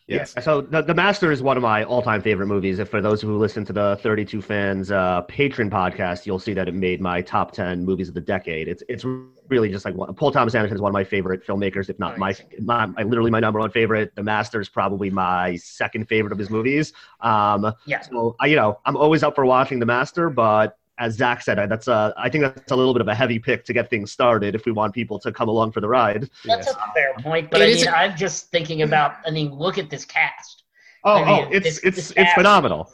[0.07, 0.35] yes.
[0.37, 0.43] Yeah.
[0.43, 2.79] So the, the Master is one of my all-time favorite movies.
[2.79, 6.69] If for those who listen to the 32 fans uh, patron podcast, you'll see that
[6.69, 8.69] it made my top 10 movies of the decade.
[8.69, 9.07] It's it's
[9.49, 12.19] really just like one, Paul Thomas Anderson is one of my favorite filmmakers, if not
[12.19, 14.15] my, my, my literally my number one favorite.
[14.15, 16.93] The Master is probably my second favorite of his movies.
[17.21, 18.01] Um, Yeah.
[18.03, 21.59] so I, you know, I'm always up for watching The Master, but as Zach said,
[21.59, 23.91] I- that's a, I think that's a little bit of a heavy pick to get
[23.91, 26.29] things started if we want people to come along for the ride.
[26.45, 26.77] That's Yes.
[26.77, 29.15] a fair point, but It I is mean, a- I'm just thinking about.
[29.27, 30.65] I mean, look at this cast.
[31.03, 32.93] Oh, I mean, oh, it's this- it's this it's phenomenal.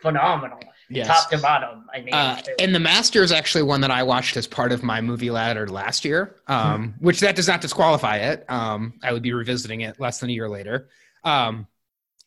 [0.00, 0.58] Phenomenal,
[0.90, 1.06] Yes.
[1.06, 1.84] top to bottom.
[1.94, 4.82] I mean, Uh, and the master is actually one that I watched as part of
[4.82, 8.44] my movie ladder last year, um, which that does not disqualify it.
[8.50, 10.88] Um, I would be revisiting it less than a year later,
[11.24, 11.66] um,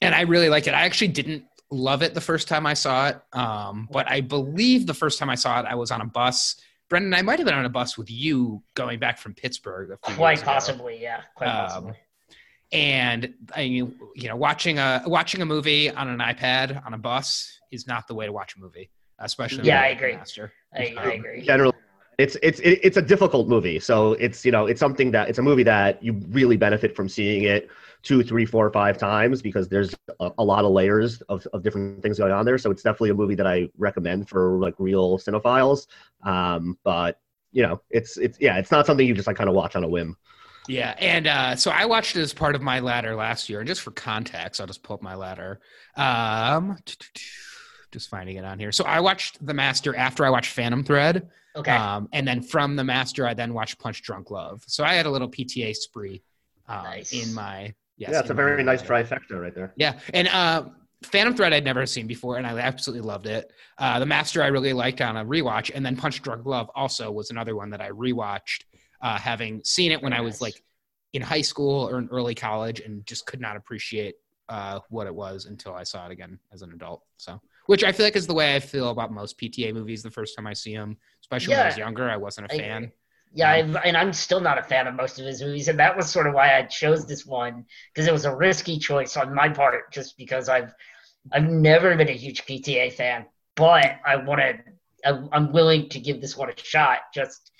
[0.01, 0.73] and I really like it.
[0.73, 4.87] I actually didn't love it the first time I saw it, um, but I believe
[4.87, 6.55] the first time I saw it, I was on a bus.
[6.89, 9.91] Brendan, I might have been on a bus with you going back from Pittsburgh.
[9.91, 10.51] A few quite years ago.
[10.51, 11.93] possibly, yeah, quite Um, possibly.
[12.71, 16.97] and I mean, you know, watching a watching a movie on an iPad on a
[16.97, 19.65] bus is not the way to watch a movie, especially.
[19.67, 20.15] Yeah, I agree.
[20.15, 20.53] Master.
[20.73, 21.45] I, I agree.
[21.45, 21.73] generally
[22.17, 23.79] it's it's it's a difficult movie.
[23.79, 27.07] So it's you know it's something that it's a movie that you really benefit from
[27.07, 27.69] seeing it
[28.01, 32.01] two three four five times because there's a, a lot of layers of, of different
[32.01, 32.57] things going on there.
[32.57, 35.87] So it's definitely a movie that i recommend for like real cinephiles.
[36.23, 37.19] Um but
[37.51, 39.83] you know it's it's yeah it's not something you just like kind of watch on
[39.83, 40.17] a whim.
[40.67, 43.67] Yeah, and uh, so I watched it as part of my ladder last year, and
[43.67, 45.61] just for context, I'll just pull up my ladder.
[45.95, 46.77] Um,
[47.93, 48.73] just finding it on here.
[48.73, 51.71] So I watched The Master after I watched Phantom Thread, Okay.
[51.71, 54.63] um, and then from The Master, I then watched Punch Drunk Love.
[54.67, 56.21] So I had a little PTA spree
[56.67, 57.11] um, Nice.
[57.13, 59.05] in my yes, yeah it's a in my very nice ladder.
[59.05, 60.65] trifecta right there Yeah, and uh,
[61.03, 63.51] Phantom Thread I'd never seen before, and I absolutely loved it.
[63.77, 67.11] Uh, the Master I really liked on a rewatch, and then Punch Drunk Love also
[67.11, 68.63] was another one that I rewatched,
[69.01, 70.41] uh, having seen it when I was Nice.
[70.41, 70.63] like
[71.13, 74.15] in high school or in early college, and just could not appreciate
[74.49, 77.03] uh, what it was until I saw it again as an adult.
[77.17, 80.09] So, which I feel like is the way I feel about most PTA movies the
[80.11, 80.97] first time I see them,
[81.31, 81.83] especially when I was Yeah.
[81.85, 82.09] younger.
[82.09, 82.91] I wasn't a I fan.
[83.33, 86.09] Yeah, and I'm still not a fan of most of his movies, and that was
[86.09, 89.49] sort of why I chose this one because it was a risky choice on my
[89.49, 90.73] part, just because I've
[91.33, 94.63] I've never been a huge PTA fan, but I wanted
[95.05, 97.51] I'm willing to give this one a shot just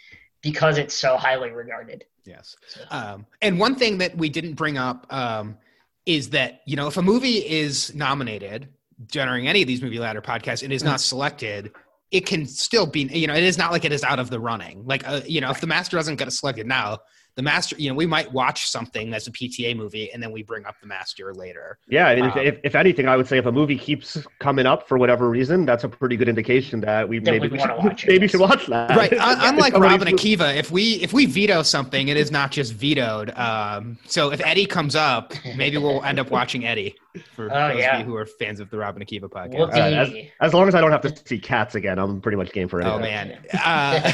[0.42, 2.06] because it's so highly regarded.
[2.26, 2.56] Yes.
[2.68, 5.58] So, Um, and one thing that we didn't bring up um,
[6.06, 8.70] is that you know if a movie is nominated
[9.12, 11.72] during any of these movie ladder podcasts and is not selected,
[12.12, 14.40] it can still be you know it is not like it is out of the
[14.40, 14.86] running.
[14.86, 17.00] Like uh, you know if the master doesn't get selected now,
[17.38, 20.44] the master you know we might watch something that's a PTA movie and then we
[20.44, 21.78] bring up the master later.
[21.88, 24.18] yeah I mean, Um, if, if, if anything i would say if a movie keeps
[24.40, 27.58] coming up for whatever reason that's a pretty good indication that we maybe we'd we
[27.60, 28.32] wanna should, watch it, maybe yes.
[28.32, 29.14] should watch that Right.
[29.14, 29.20] Un-
[29.54, 33.30] unlike Somebody's- Robin Akiva, if we if we veto something, it is not just vetoed.
[33.38, 36.96] Um, so if Eddie comes up, maybe we'll end up watching Eddie.
[37.36, 37.96] For Oh, those yeah.
[37.96, 39.58] of you who are fans of the Robin Akiva podcast.
[39.58, 39.80] Whoopee.
[39.80, 42.68] right, As long as I don't have to see cats again, I'm pretty much game
[42.68, 44.12] for it Oh man, uh,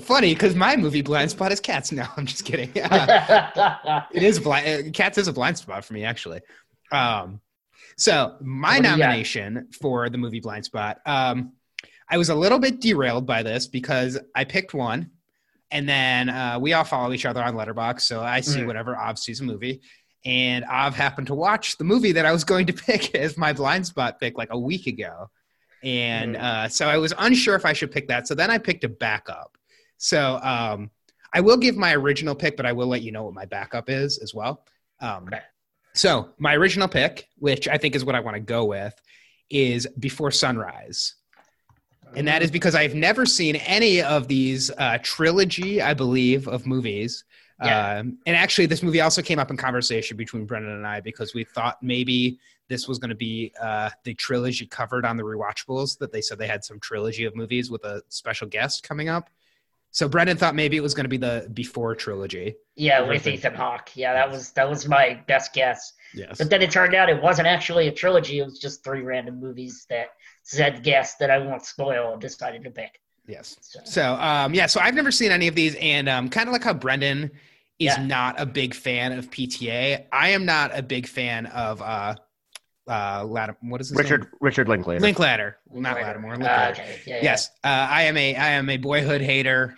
[0.00, 1.92] funny because my movie blind spot is cats.
[1.92, 2.70] now I'm just kidding.
[2.74, 4.66] it is blind.
[4.88, 6.40] uh, Cats is a blind spot for me actually.
[6.92, 7.40] Um,
[7.96, 8.98] so my What do you got?
[8.98, 10.98] nomination for the movie Blind Spot.
[11.06, 11.52] Um,
[12.10, 15.10] I was a little bit derailed by this because I picked one,
[15.70, 18.66] and then uh, we all follow each other on Letterboxd, so I see Mhm.
[18.66, 19.80] whatever Av sees a movie.
[20.24, 23.52] And Av happened to watch the movie that I was going to pick as my
[23.52, 25.30] blind spot pick like a week ago.
[25.82, 26.42] And Mhm.
[26.42, 28.26] uh, so I was unsure if I should pick that.
[28.26, 29.56] So then I picked a backup.
[29.98, 30.90] So um,
[31.34, 33.90] I will give my original pick, but I will let you know what my backup
[33.90, 34.64] is as well.
[35.00, 35.40] Um, Okay.
[35.94, 39.00] So my original pick, which I think is what I want to go with,
[39.50, 41.14] is Before Sunrise.
[42.16, 46.66] And that is because I've never seen any of these uh, trilogy, I believe, of
[46.66, 47.24] movies.
[47.62, 47.98] Yeah.
[47.98, 51.34] Um, and actually, this movie also came up in conversation between Brendan and I because
[51.34, 55.98] we thought maybe this was going to be uh, the trilogy covered on the rewatchables.
[55.98, 59.30] That they said they had some trilogy of movies with a special guest coming up.
[59.94, 62.56] So Brendan thought maybe it was going to be the Before trilogy.
[62.74, 63.90] yeah, with Ethan Hawke.
[63.94, 65.92] Yeah, that was that was my best guess.
[66.12, 66.36] Yes.
[66.38, 68.40] But then it turned out it wasn't actually a trilogy.
[68.40, 70.08] It was just three random movies that
[70.42, 73.00] said guest that I won't spoil and decided to pick.
[73.28, 73.56] Yes.
[73.60, 76.52] So, So um, yeah, so I've never seen any of these, and um, kind of
[76.52, 77.30] like how Brendan
[77.78, 78.04] is Yeah.
[78.04, 80.06] not a big fan of PTA.
[80.12, 82.16] I am not a big fan of uh,
[82.88, 84.30] uh, Lat- what is his Richard name?
[84.40, 85.00] Richard Linklater.
[85.00, 85.58] Linklater.
[85.68, 86.32] Well, not Lattimore.
[86.36, 86.82] Linklater.
[86.82, 87.00] okay.
[87.06, 87.22] Yeah, yeah.
[87.22, 89.76] Yes, uh, I am a I am a boyhood hater.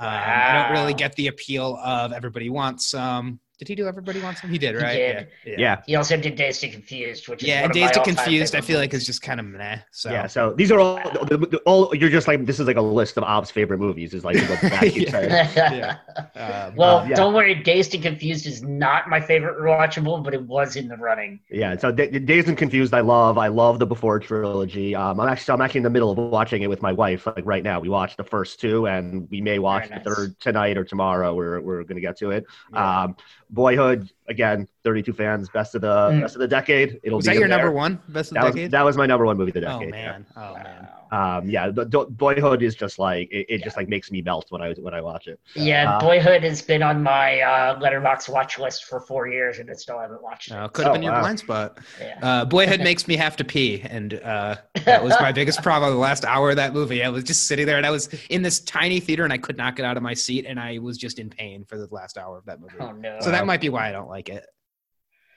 [0.00, 3.40] Um, I don't really get the appeal of everybody wants some.
[3.58, 4.50] Did he do everybody wants some?
[4.50, 4.94] He did, He right?
[4.96, 5.28] did.
[5.44, 5.54] Yeah.
[5.58, 5.82] Yeah.
[5.86, 8.54] He also did Dazed and Confused, which is Yeah, one and of Dazed and Confused,
[8.54, 9.00] I feel like movies.
[9.02, 9.78] is just kind of meh.
[9.90, 12.76] So Yeah, so these are all, the, the, all you're just like this is like
[12.76, 14.14] a list of Av's favorite movies.
[14.14, 15.96] Is like you back, you Yeah.
[16.36, 17.16] um, well, Uh, yeah.
[17.16, 17.54] don't worry.
[17.56, 21.40] Dazed and Confused is not my favorite rewatchable, but it was in the running.
[21.50, 21.76] yeah.
[21.76, 23.38] So Da- Dazed and Confused, I love.
[23.38, 24.94] I love the Before trilogy.
[24.94, 27.26] Um, I'm actually I'm actually in the middle of watching it with my wife.
[27.26, 30.38] Like right now, we watched the first two, and we may watch Very the third
[30.40, 31.34] tonight or tomorrow.
[31.34, 32.46] We're we're gonna get to it.
[32.72, 33.02] yeah.
[33.02, 33.16] Um,
[33.50, 36.20] Boyhood again, 32 fans, best of the Mm.
[36.20, 37.00] best of the decade.
[37.02, 38.70] It'll was be that in your number one best of That the was, decade?
[38.72, 39.94] that was my number one movie of the oh decade.
[39.94, 40.10] yeah.
[40.12, 40.88] man, oh man.
[41.10, 44.46] Um, yeah, the, the Boyhood is just like it, it just like makes me melt
[44.50, 45.40] when I when I watch it.
[45.54, 49.70] Yeah, Uh, Boyhood has been on my uh, Letterboxd watch list for four years, and
[49.70, 50.54] I still haven't watched it.
[50.54, 51.20] Uh, could have Oh, been your wow.
[51.22, 51.78] blind spot.
[52.00, 52.18] Yeah.
[52.22, 55.90] Uh, Boyhood makes me have to pee, and uh, that was my biggest problem.
[55.92, 58.42] The last hour of that movie, I was just sitting there, and I was in
[58.42, 60.98] this tiny theater, and I could not get out of my seat, and I was
[60.98, 62.74] just in pain for the last hour of that movie.
[62.80, 63.18] oh no.
[63.20, 64.44] So that might be why I don't like it.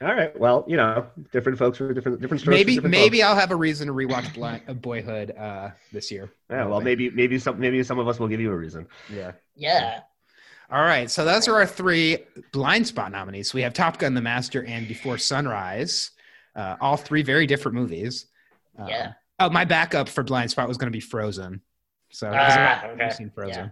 [0.02, 2.58] All right, well, you know, different folks for different different strokes.
[2.58, 3.30] Maybe different maybe folks.
[3.30, 6.32] I'll have a reason to rewatch Blind, uh, Boyhood uh, this year.
[6.50, 8.88] Yeah, well, maybe maybe some maybe some of us will give you a reason.
[9.14, 9.34] Yeah.
[9.56, 10.00] yeah.
[10.72, 12.18] All right, so those are our three
[12.52, 13.54] blind spot nominees.
[13.54, 16.12] We have Top Gun: The Master and Before Sunrise,
[16.56, 18.26] uh, all three very different movies.
[18.80, 19.14] Um, Yeah.
[19.40, 21.62] Oh, my backup for blind spot was going to be Frozen.
[22.12, 23.10] So Ah, okay.
[23.10, 23.72] seen Frozen.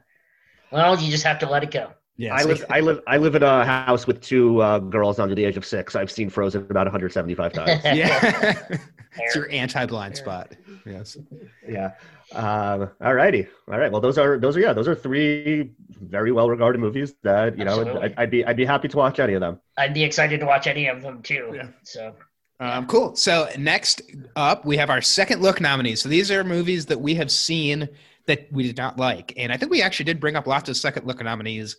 [0.72, 1.92] Well, you just have to let it go.
[2.20, 5.34] Yeah, I live, I live, I live in a house with two uh, girls under
[5.34, 5.96] the age of six.
[5.96, 7.82] I've seen Frozen about 175 times.
[7.86, 8.62] yeah.
[9.18, 10.52] it's your anti-blind spot.
[10.86, 11.16] Yes.
[11.66, 11.92] yeah.
[12.34, 13.48] Um, all righty.
[13.72, 13.90] All right.
[13.90, 17.64] Well, those are those are yeah those are three very well regarded movies that you
[17.64, 19.58] know I'd, I'd be I'd be happy to watch any of them.
[19.78, 21.54] I'd be excited to watch any of them too.
[21.56, 21.68] Yeah.
[21.84, 22.14] So
[22.60, 23.16] Um, cool.
[23.16, 24.02] So next
[24.36, 26.02] up, we have our second look nominees.
[26.02, 27.88] So these are movies that we have seen
[28.26, 30.76] that we did not like, and I think we actually did bring up lots of
[30.76, 31.78] second look nominees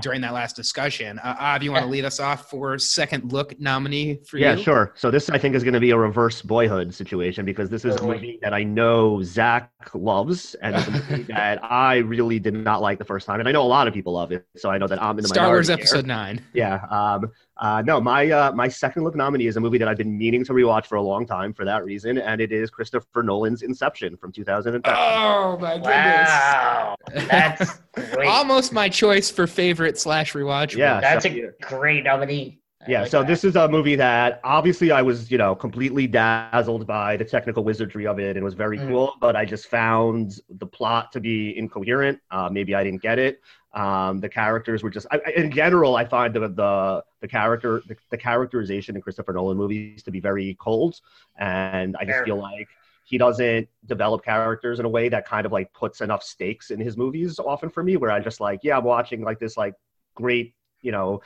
[0.00, 1.18] during that last discussion.
[1.18, 4.58] Uh, Av, you want to lead us off for second look nominee for Yeah, you?
[4.58, 4.92] Yeah, sure.
[4.96, 7.96] So this I think is going to be a reverse Boyhood situation because this is
[7.96, 12.54] a movie that I know Zach loves and it's a movie that I really did
[12.54, 14.46] not like the first time, and I know a lot of people love it.
[14.56, 15.96] So I know that I'm in the Star Wars minority here.
[15.98, 16.42] Episode Nine.
[16.54, 16.84] Yeah.
[16.90, 17.30] Um,
[17.62, 20.44] uh, no, my uh, my second look nominee is a movie that I've been meaning
[20.46, 24.16] to rewatch for a long time for that reason, and it is Christopher Nolan's Inception
[24.16, 24.82] from 2010.
[24.94, 26.28] Oh my goodness!
[26.28, 27.80] wow, that's
[28.14, 28.26] great.
[28.28, 30.74] Almost my choice for favorite slash rewatch.
[30.76, 31.00] Yeah.
[31.00, 32.58] that's so- a great nominee.
[32.84, 33.28] I Yeah, like so that.
[33.28, 37.62] this is a movie that obviously I was, you know, completely dazzled by the technical
[37.62, 38.88] wizardry of it and was very Mm.
[38.88, 42.18] cool, but I just found the plot to be incoherent.
[42.32, 43.40] Uh, maybe I didn't get it.
[43.74, 47.82] Um, the characters were just, I, I- in general, I find the the, the character,
[47.86, 51.00] the, the characterization in Christopher Nolan movies to be very cold,
[51.38, 52.68] and I just feel like
[53.04, 56.80] he doesn't develop characters in a way that kind of like puts enough stakes in
[56.80, 59.74] his movies often for me, where I just like, yeah, I'm watching like this like
[60.14, 61.22] great, you know,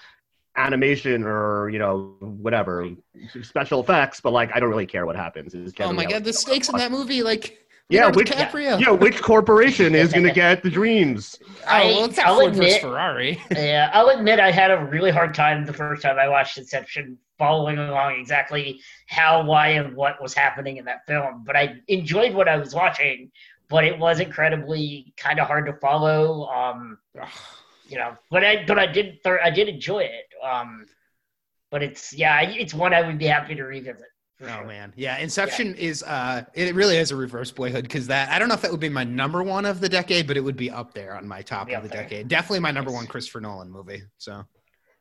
[0.57, 2.89] animation or you know whatever
[3.43, 5.55] special effects, but like I don't really care what happens.
[5.55, 8.81] Is Oh my god, the stakes in that movie, like Yeah, Leonardo which- DiCaprio.
[8.81, 11.38] Yeah, which corporation is going to get the dreams?
[11.68, 13.40] Oh, well, it's not I'll Ford admit- Ferrari.
[13.53, 17.18] yeah, I'll admit I had a really hard time the first time I watched Inception,
[17.38, 21.44] following along exactly how, why, and what was happening in that film.
[21.46, 23.31] But I enjoyed what I was watching,
[23.68, 26.46] but it was incredibly kind of hard to follow.
[26.49, 26.99] Um,
[27.88, 30.25] you know, but I but I did th- I did enjoy it.
[30.44, 30.87] Um,
[31.70, 34.07] but it's yeah, it's one I would be happy to revisit.
[34.38, 34.66] For Oh sure.
[34.66, 35.16] man, yeah.
[35.18, 38.61] Inception is uh, it really is a reverse Boyhood because that I don't know if
[38.62, 41.16] that would be my number one of the decade, but it would be up there
[41.16, 42.03] on my top of the there.
[42.03, 42.29] decade.
[42.29, 42.99] Definitely my number Nice.
[42.99, 44.03] one Christopher Nolan movie.
[44.18, 44.44] So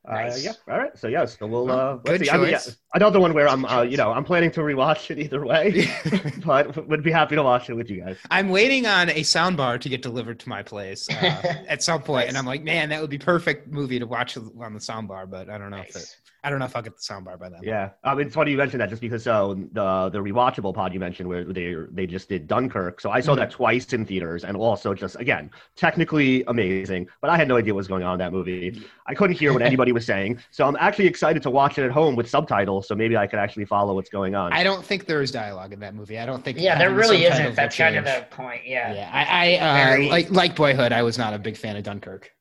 [0.08, 0.36] Nice.
[0.36, 0.72] Uh, yeah.
[0.74, 0.96] All right.
[0.98, 1.26] So yeah.
[1.26, 1.70] So we'll.
[1.72, 2.30] Uh, good let's see.
[2.30, 2.60] I mean, yeah,
[2.94, 3.66] another one where I'm.
[3.66, 5.88] Uh, you know, I'm planning to rewatch it either way,
[6.46, 8.18] but would be happy to watch it with you guys.
[8.30, 12.26] I'm waiting on a soundbar to get delivered to my place uh, at some point,
[12.28, 12.40] and Nice.
[12.40, 15.58] I'm like, man, that would be perfect movie to watch on the soundbar, but I
[15.58, 16.16] don't know if it, Nice.
[16.46, 17.62] I don't know if I'll get the soundbar by then.
[17.64, 21.00] Yeah, um, it's funny you mentioned that just because so the the rewatchable pod you
[21.00, 23.02] mentioned where they they just did Dunkirk.
[23.02, 23.38] So I saw Mhm.
[23.38, 27.74] that twice in theaters and also just again technically amazing, but I had no idea
[27.74, 28.84] what was going on in that movie.
[29.08, 31.92] I couldn't hear what anybody was saying, so I'm actually excited to watch it at
[31.92, 34.54] home with subtitles, so maybe I could actually follow what's going on.
[34.54, 36.20] I don't think there is dialogue in that movie.
[36.20, 36.60] I don't think.
[36.60, 37.44] Yeah, there really isn't.
[37.46, 38.62] will That's kind of the point.
[38.66, 38.94] Yeah.
[38.94, 40.92] Yeah, I, I uh, Very- like like Boyhood.
[40.92, 42.32] I was not a big fan of Dunkirk.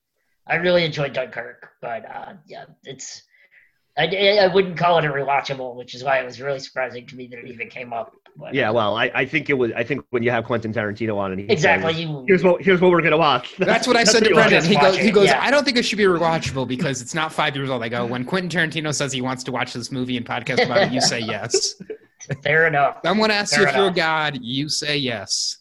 [0.46, 3.22] I really enjoyed Dunkirk, but uh, yeah, it's
[3.96, 7.16] I, I wouldn't call it a rewatchable, which is why it was really surprising to
[7.16, 8.12] me that it even came up.
[8.36, 9.70] But, yeah, well, I, I think it was.
[9.76, 11.92] I think when you have Quentin Tarantino on and he exactly.
[11.92, 13.54] says, You here's what here's what we're gonna watch.
[13.58, 14.64] That's what I said to Brendan.
[14.64, 15.26] He watch goes, he goes.
[15.26, 15.40] yeah.
[15.40, 17.84] I don't think it should be rewatchable because it's not five years old.
[17.84, 20.78] I go, when Quentin Tarantino says he wants to watch this movie and podcast about
[20.88, 21.80] it, you say yes.
[22.42, 22.98] fair enough.
[23.04, 25.58] Someone asks you Fair if you're a god, you say yes.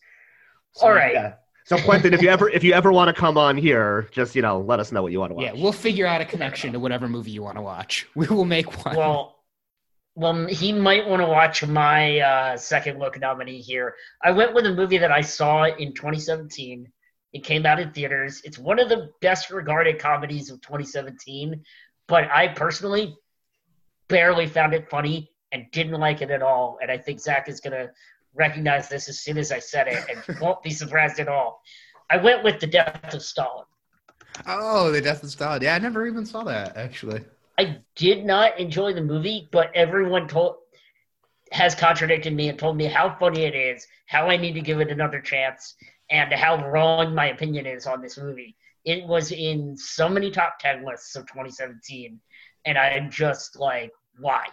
[0.71, 1.13] So, All right.
[1.13, 1.33] Yeah.
[1.65, 4.41] So Quentin, if you ever if you ever want to come on here, just you
[4.41, 5.45] know, let us know what you want to watch.
[5.45, 8.07] Yeah, we'll figure out a connection to whatever movie you want to watch.
[8.15, 8.95] We will make one.
[8.95, 9.39] Well,
[10.15, 13.95] well, he might want to watch my uh, second look nominee here.
[14.21, 16.91] I went with a movie that I saw in 2017.
[17.33, 18.41] It came out in theaters.
[18.43, 21.63] It's one of the best regarded comedies of 2017,
[22.07, 23.17] but I personally
[24.07, 26.77] barely found it funny and didn't like it at all.
[26.81, 27.87] And I think Zach is going
[28.33, 31.61] recognize this as soon as I said it and won't be surprised at all.
[32.09, 33.65] I went with The Death of Stalin.
[34.47, 35.61] oh, the Death of Stalin.
[35.61, 37.21] Yeah, I never even saw that actually.
[37.57, 40.55] I did not enjoy the movie, but everyone told
[41.51, 44.81] has contradicted me and told me how funny it is, how I need to give
[44.81, 45.75] it another chance,
[46.09, 48.55] and how wrong my opinion is on this movie.
[48.85, 52.19] It was in so many top ten lists of 2017,
[52.65, 54.47] and I'm just like, why,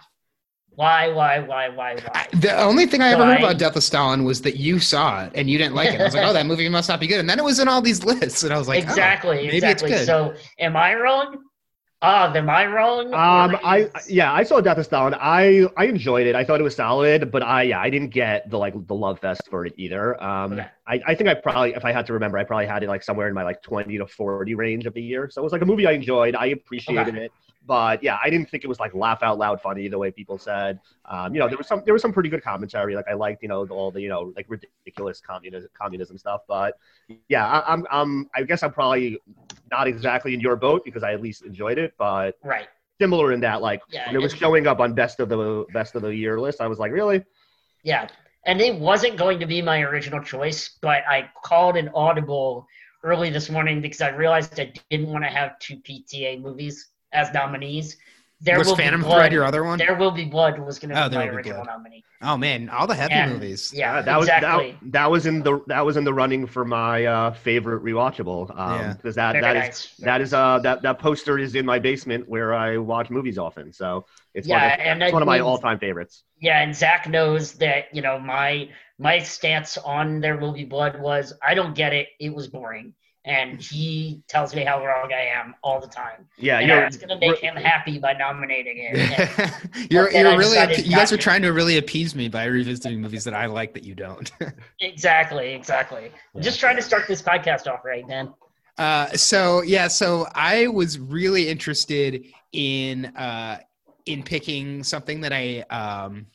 [0.75, 2.27] why, why, why, why, why?
[2.33, 5.25] The only thing I ever So heard about Death of Stalin was that you saw
[5.25, 5.99] it and you didn't like it.
[5.99, 7.19] I was like, oh, that movie must not be good.
[7.19, 9.57] And then it was in all these lists, and I was like, oh, exactly, maybe
[9.57, 9.91] exactly.
[9.91, 10.05] it's good.
[10.05, 11.37] So, am I wrong?
[12.03, 13.13] Ah, am I wrong?
[13.13, 15.13] Um, I yeah, I saw Death of Stalin.
[15.19, 16.33] I I enjoyed it.
[16.35, 19.19] I thought it was solid, but I yeah, I didn't get the like the love
[19.19, 20.21] fest for it either.
[20.23, 20.65] Um, Okay.
[20.87, 23.03] I, I think I probably if I had to remember, I probably had it like
[23.03, 25.29] somewhere in my like twenty to forty range of the year.
[25.29, 26.33] So it was like a movie I enjoyed.
[26.35, 27.31] I appreciated it,
[27.71, 30.37] but yeah, I didn't think it was like laugh out loud funny the way people
[30.37, 30.81] said.
[31.05, 32.97] Um, you know, there was some there was some pretty good commentary.
[32.97, 36.41] Like I liked you know all the you know like ridiculous communism communism stuff.
[36.49, 36.77] But
[37.29, 39.19] yeah, I, I'm I'm I guess I'm probably
[39.71, 42.67] not exactly in your boat because I at least enjoyed it, but right.
[42.99, 45.95] similar in that like Yeah, when it was showing up on best of the best
[45.95, 47.23] of the year list i was like really
[47.83, 48.09] Yeah.
[48.45, 52.65] And it wasn't going to be my original choice, but I called an audible
[53.03, 57.33] early this morning because I realized I didn't want to have two PTA movies as
[57.33, 57.97] nominees.
[58.43, 59.17] There was will Phantom be blood.
[59.17, 59.77] Thread your other one?
[59.77, 61.67] There will be blood was going to Oh, be my Be original Blood.
[61.77, 62.03] nominee.
[62.23, 63.71] Oh man, all the heavy And- movies.
[63.71, 64.71] Yeah, that was exactly.
[64.81, 68.49] that, that was in the that was in the running for my uh favorite rewatchable
[68.57, 68.93] um Yeah.
[68.93, 69.95] because that Very that is nice.
[69.97, 73.71] that is uh that that poster is in my basement where i watch movies often
[73.73, 76.61] so it's Yeah, one of, and it's I one of my mean- all-time favorites Yeah,
[76.63, 81.53] and Zach knows that you know my my stance on their movie Blood was I
[81.53, 82.07] don't get it.
[82.19, 82.93] It was boring,
[83.25, 86.27] and he tells me how wrong I am all the time.
[86.37, 89.51] yeah and you're it's gonna make him happy by nominating it.
[89.91, 93.33] You're you're really you guys are trying to really appease me by revisiting movies that
[93.33, 94.31] I like that you don't.
[94.79, 96.11] exactly, exactly.
[96.35, 98.33] I'm just trying to start this podcast off right, man.
[98.77, 103.59] Uh, so yeah, so I was really interested in uh,
[104.05, 106.27] in picking something that I um,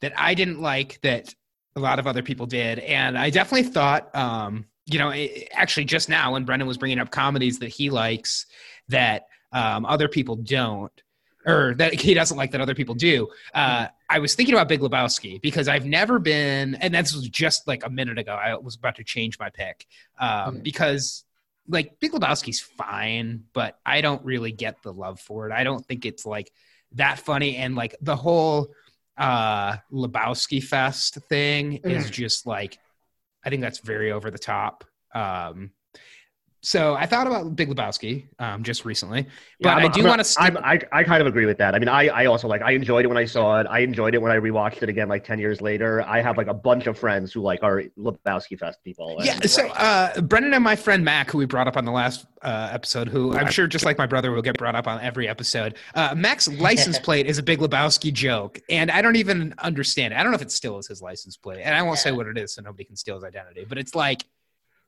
[0.00, 1.34] that I didn't like that
[1.76, 5.84] a lot of other people did, and I definitely thought, um, you know, it, actually
[5.84, 8.46] just now when Brendan was bringing up comedies that he likes
[8.88, 10.92] that um, other people don't.
[11.46, 13.26] Or that he doesn't like that other people do.
[13.54, 17.66] Uh, I was thinking about Big Lebowski because I've never been, and this was just
[17.66, 18.34] like a minute ago.
[18.34, 19.86] I was about to change my pick
[20.18, 20.62] um, Mhm.
[20.62, 21.24] because
[21.66, 25.52] like Big Lebowski's fine, but I don't really get the love for it.
[25.52, 26.52] I don't think it's like
[26.92, 28.68] that funny and like the whole
[29.16, 32.78] uh Lebowski Fest thing is just like
[33.44, 34.84] I think that's very over the top.
[35.14, 35.72] Um
[36.62, 39.26] so I thought about Big Lebowski um just recently,
[39.60, 41.74] but I'm- I do want to I'm- I, I kind of agree with that.
[41.74, 43.66] I mean, I, I also like I enjoyed it when I saw it.
[43.68, 46.02] I enjoyed it when I rewatched it again like ten years later.
[46.02, 49.16] I have like a bunch of friends who like are Lebowski Fest people.
[49.18, 51.92] and- Yeah, so uh, Brendan and my friend Mac, who we brought up on the
[51.92, 55.00] last uh, episode, who I'm sure just like my brother will get brought up on
[55.00, 55.76] every episode.
[55.94, 60.16] Uh, Mac's license plate is a Big Lebowski joke, and I don't even understand it.
[60.18, 62.26] I don't know if it still is his license plate, and I won't say what
[62.26, 63.64] it is so nobody can steal his identity.
[63.68, 64.24] But it's like,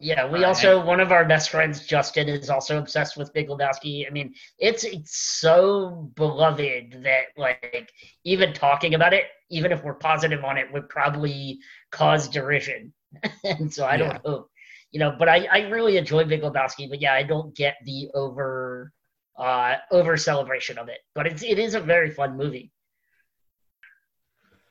[0.02, 0.44] Yeah, we Alright.
[0.44, 4.04] also one of our best friends, Justin, is also obsessed with Big Lebowski.
[4.04, 7.88] I mean, it's it's so beloved that like
[8.24, 11.60] even talking about it, even if we're positive on it, would probably
[11.92, 12.92] cause derision.
[13.44, 13.98] and so I Yeah.
[13.98, 14.48] don't know,
[14.90, 15.14] you know.
[15.16, 16.88] But I I really enjoy Big Lebowski.
[16.90, 18.92] But yeah, I don't get the over
[19.38, 20.98] uh over celebration of it.
[21.14, 22.72] But it's it is a very fun movie.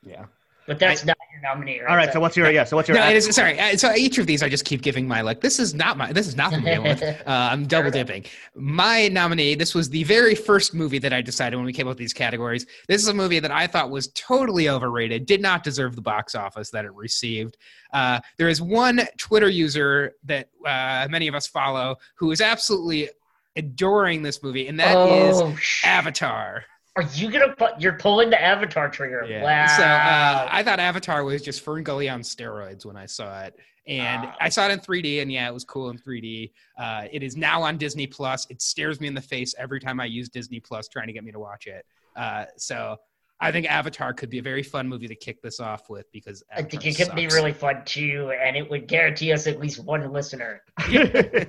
[0.04, 0.26] yeah.
[0.66, 1.90] But that's not your nominee, right?
[1.90, 2.12] All right.
[2.12, 2.62] So what's your yeah?
[2.64, 3.58] So what's your No, it is sorry.
[3.58, 5.40] uh, So each of these, I just keep giving my like.
[5.40, 6.12] This is not my.
[6.12, 6.98] This is not the movie I'm.
[7.26, 8.24] Uh, I'm double dipping.
[8.54, 9.54] My nominee.
[9.54, 12.12] This was the very first movie that I decided when we came up with these
[12.12, 12.66] categories.
[12.88, 15.26] This is a movie that I thought was totally overrated.
[15.26, 17.56] Did not deserve the box office that it received.
[17.92, 23.10] Uh, there is one Twitter user that uh, many of us follow who is absolutely
[23.56, 26.64] adoring this movie, and that is oh, sh- Avatar.
[26.96, 27.80] Are you gonna put?
[27.80, 29.24] You're pulling the Avatar trigger.
[29.42, 29.66] Wow.
[29.66, 33.54] So uh, I thought Avatar was just Fern Gully on steroids when I saw it,
[33.86, 34.36] and Ah.
[34.42, 36.52] I saw it in 3D, and yeah, it was cool in 3D.
[36.78, 38.46] Uh, it is now on Disney Plus.
[38.50, 41.24] It stares me in the face every time I use Disney Plus, trying to get
[41.24, 41.86] me to watch it.
[42.14, 42.98] Uh, so
[43.42, 46.44] I think Avatar could be a very fun movie to kick this off with because
[46.52, 49.58] I think Avatar it could be really fun too, and it would guarantee us at
[49.58, 50.62] least one listener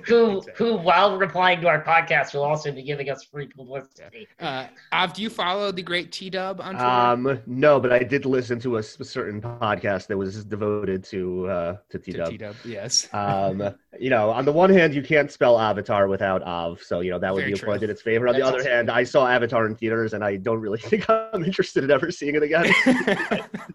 [0.06, 4.26] who, who, while replying to our podcast, will also be giving us free publicity.
[4.40, 6.84] Uh, Av, do you follow the great T Dub on Twitter?
[6.84, 11.76] Um, no, but I did listen to a certain podcast that was devoted to uh,
[11.90, 12.56] to T Dub.
[12.64, 13.08] Yes.
[13.24, 17.10] Um, you know, on the one hand, you can't spell Avatar without Av, so you
[17.10, 17.68] know that would Very be a true.
[17.68, 18.28] point in its favor.
[18.28, 21.08] On the other also- hand, I saw Avatar in theaters, and I don't really think
[21.08, 22.66] I'm interested in ever seeing it again.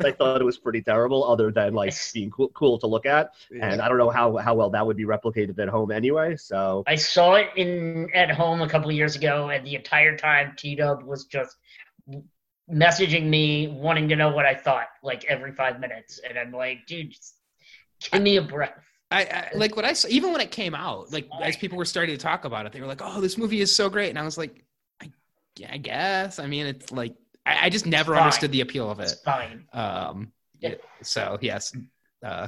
[0.03, 3.32] I thought it was pretty terrible, other than like being cool, cool to look at,
[3.49, 6.36] and I don't know how how well that would be replicated at home anyway.
[6.36, 10.18] So I saw it in at home a couple of years ago, and the entire
[10.18, 11.55] time T Dub was just
[12.72, 16.86] messaging me, wanting to know what I thought, like every five minutes, and I'm like,
[16.88, 17.36] dude, just
[18.12, 18.74] give me a breath.
[19.12, 21.86] I, I like what I saw, even when it came out, like as people were
[21.86, 24.20] starting to talk about it, they were like, "Oh, this movie is so great," and
[24.20, 24.64] I was like,
[25.01, 25.12] "I,
[25.57, 27.16] yeah, I guess." I mean, it's like
[27.50, 28.24] I, I just never Fine.
[28.24, 29.20] understood the appeal of It's it.
[29.26, 29.66] fine.
[29.74, 30.76] Um, Yeah.
[31.02, 31.74] so yes,
[32.24, 32.47] uh,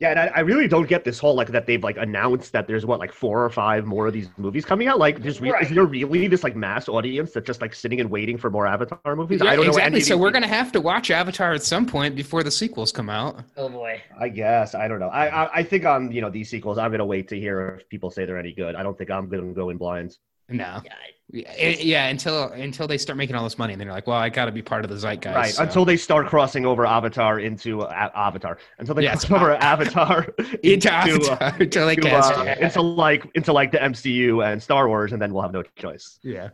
[0.00, 2.66] Yeah, and I, I really don't get this whole like that they've like announced that
[2.66, 4.98] there's what like four or five more of these movies coming out.
[4.98, 5.62] Like, there's re- Right.
[5.62, 8.66] is there really this like mass audience that's just like sitting and waiting for more
[8.66, 9.40] Avatar movies?
[9.42, 9.70] Yeah, I don't know.
[9.70, 10.00] exactly.
[10.00, 13.44] So we're gonna have to watch Avatar at some point before the sequels come out.
[13.56, 14.02] Oh boy.
[14.18, 15.08] I guess I don't know.
[15.22, 17.88] I, I I think on you know these sequels, I'm gonna wait to hear if
[17.88, 18.74] people say they're any good.
[18.74, 20.18] I don't think I'm gonna go in blind.
[20.48, 20.92] No, Yeah.
[21.32, 21.50] Yeah,
[21.80, 24.28] yeah, until until they start making all this money, and then they're like, "Well, I
[24.28, 27.40] got to be part of the zeitgeist." right so- until they start crossing over Avatar
[27.40, 28.58] into uh, Avatar.
[28.78, 29.24] Until they Yes.
[29.24, 30.24] cross over Avatar
[30.62, 32.58] into uh, Avatar, until they to, cast uh, it.
[32.58, 36.18] into like into like the MCU and Star Wars, and then we'll have no choice.
[36.22, 36.50] Yeah.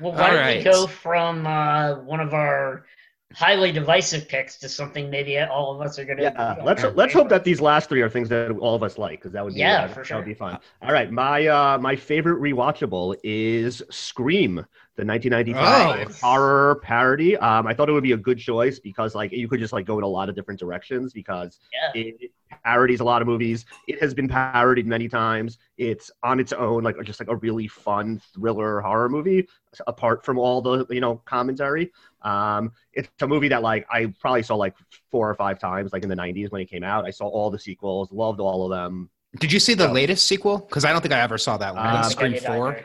[0.00, 0.58] Well, All why don't right.
[0.58, 2.86] we go from uh, one of our
[3.34, 6.22] highly divisive picks to something maybe all of us are gonna.
[6.22, 9.18] Yeah, let's let's hope that these last three are things that all of us like
[9.20, 10.16] because that would be Yeah, uh, for that sure.
[10.18, 10.58] would be fun.
[10.82, 14.64] All right, my uh my favorite rewatchable is Scream,
[14.96, 16.26] the 1995 Oh.
[16.26, 17.36] horror parody.
[17.38, 19.86] Um, I thought it would be a good choice because like you could just like
[19.86, 22.02] go in a lot of different directions because Yeah.
[22.02, 22.30] it
[22.62, 23.64] parodies a lot of movies.
[23.88, 25.56] It has been parodied many times.
[25.78, 29.48] It's on its own like just like a really fun thriller horror movie
[29.86, 31.90] apart from all the you know commentary.
[32.20, 34.74] Um, it's a movie that like I probably saw like
[35.10, 37.06] four or five times, like in the '90s when it came out.
[37.06, 39.08] I saw all the sequels, loved all of them.
[39.38, 40.58] Did you see the latest sequel?
[40.58, 41.82] Because I don't think I ever saw that one.
[41.86, 42.78] I I think Scream did Four.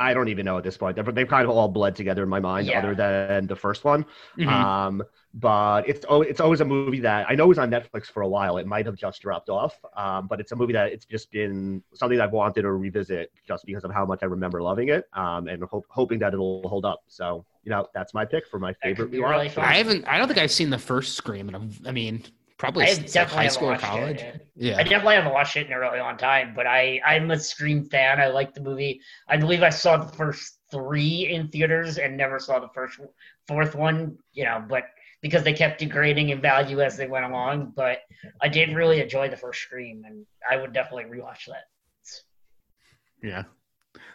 [0.00, 0.10] Either.
[0.10, 0.96] I don't even know at this point.
[0.96, 2.78] They're, they've kind of all bled together in my mind, Yeah.
[2.78, 4.04] other than the first one.
[4.38, 4.48] Mhm.
[4.48, 8.22] Um, but it's oh, it's always a movie that I know was on Netflix for
[8.22, 8.56] a while.
[8.58, 11.82] It might have just dropped off, um, but it's a movie that it's just been
[11.94, 15.46] something I've wanted to revisit just because of how much I remember loving it, um,
[15.46, 17.02] and hope, hoping that it'll hold up.
[17.06, 19.30] So you know, that's my pick for my favorite be rewatch.
[19.56, 19.56] really.
[19.58, 20.04] I haven't.
[20.08, 22.24] I don't think I've seen the first Scream, and I'm, I mean,
[22.60, 24.20] probably like, high school or college.
[24.20, 24.46] it.
[24.54, 24.76] Yeah.
[24.76, 27.86] I definitely haven't watched it in a really long time, but I I'm a Scream
[27.86, 28.20] fan.
[28.20, 29.00] I like the movie.
[29.26, 33.00] I believe I saw the first three in theaters and never saw the first
[33.48, 34.18] fourth one.
[34.34, 34.84] You know, but
[35.22, 37.72] because they kept degrading in value as they went along.
[37.74, 38.00] But
[38.42, 41.64] I did really enjoy the first Scream, and I would definitely rewatch that.
[43.22, 43.44] Yeah,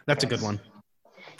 [0.06, 0.60] that's a good one.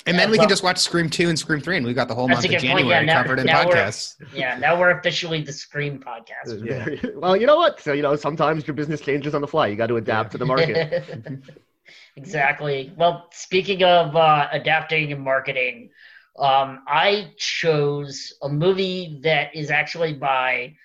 [0.06, 2.06] And Yeah, then we can just watch Scream two and Scream three, and we've got
[2.06, 2.50] the whole month of.
[2.52, 4.14] January Yeah, now- covered in now podcasts.
[4.32, 6.64] Yeah, now we're officially the Scream podcast.
[6.64, 7.10] Yeah.
[7.16, 7.80] well, you know what?
[7.80, 9.66] So you know, sometimes your business changes on the fly.
[9.66, 11.42] You got to adapt to the market.
[12.16, 12.92] exactly.
[12.96, 15.90] Well, speaking of uh, adapting and marketing,
[16.38, 20.76] um, I chose a movie that is actually by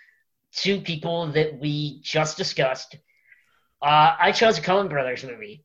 [0.52, 2.96] two people that we just discussed.
[3.84, 5.64] Uh, I chose a Coen Brothers movie,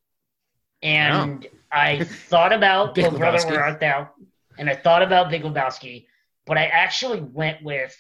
[0.83, 3.51] and I thought about Big Oh Brother Lebowski.
[3.51, 4.11] Where Art Thou,
[4.59, 6.07] and I thought about Big Lebowski,
[6.47, 7.95] but I actually went with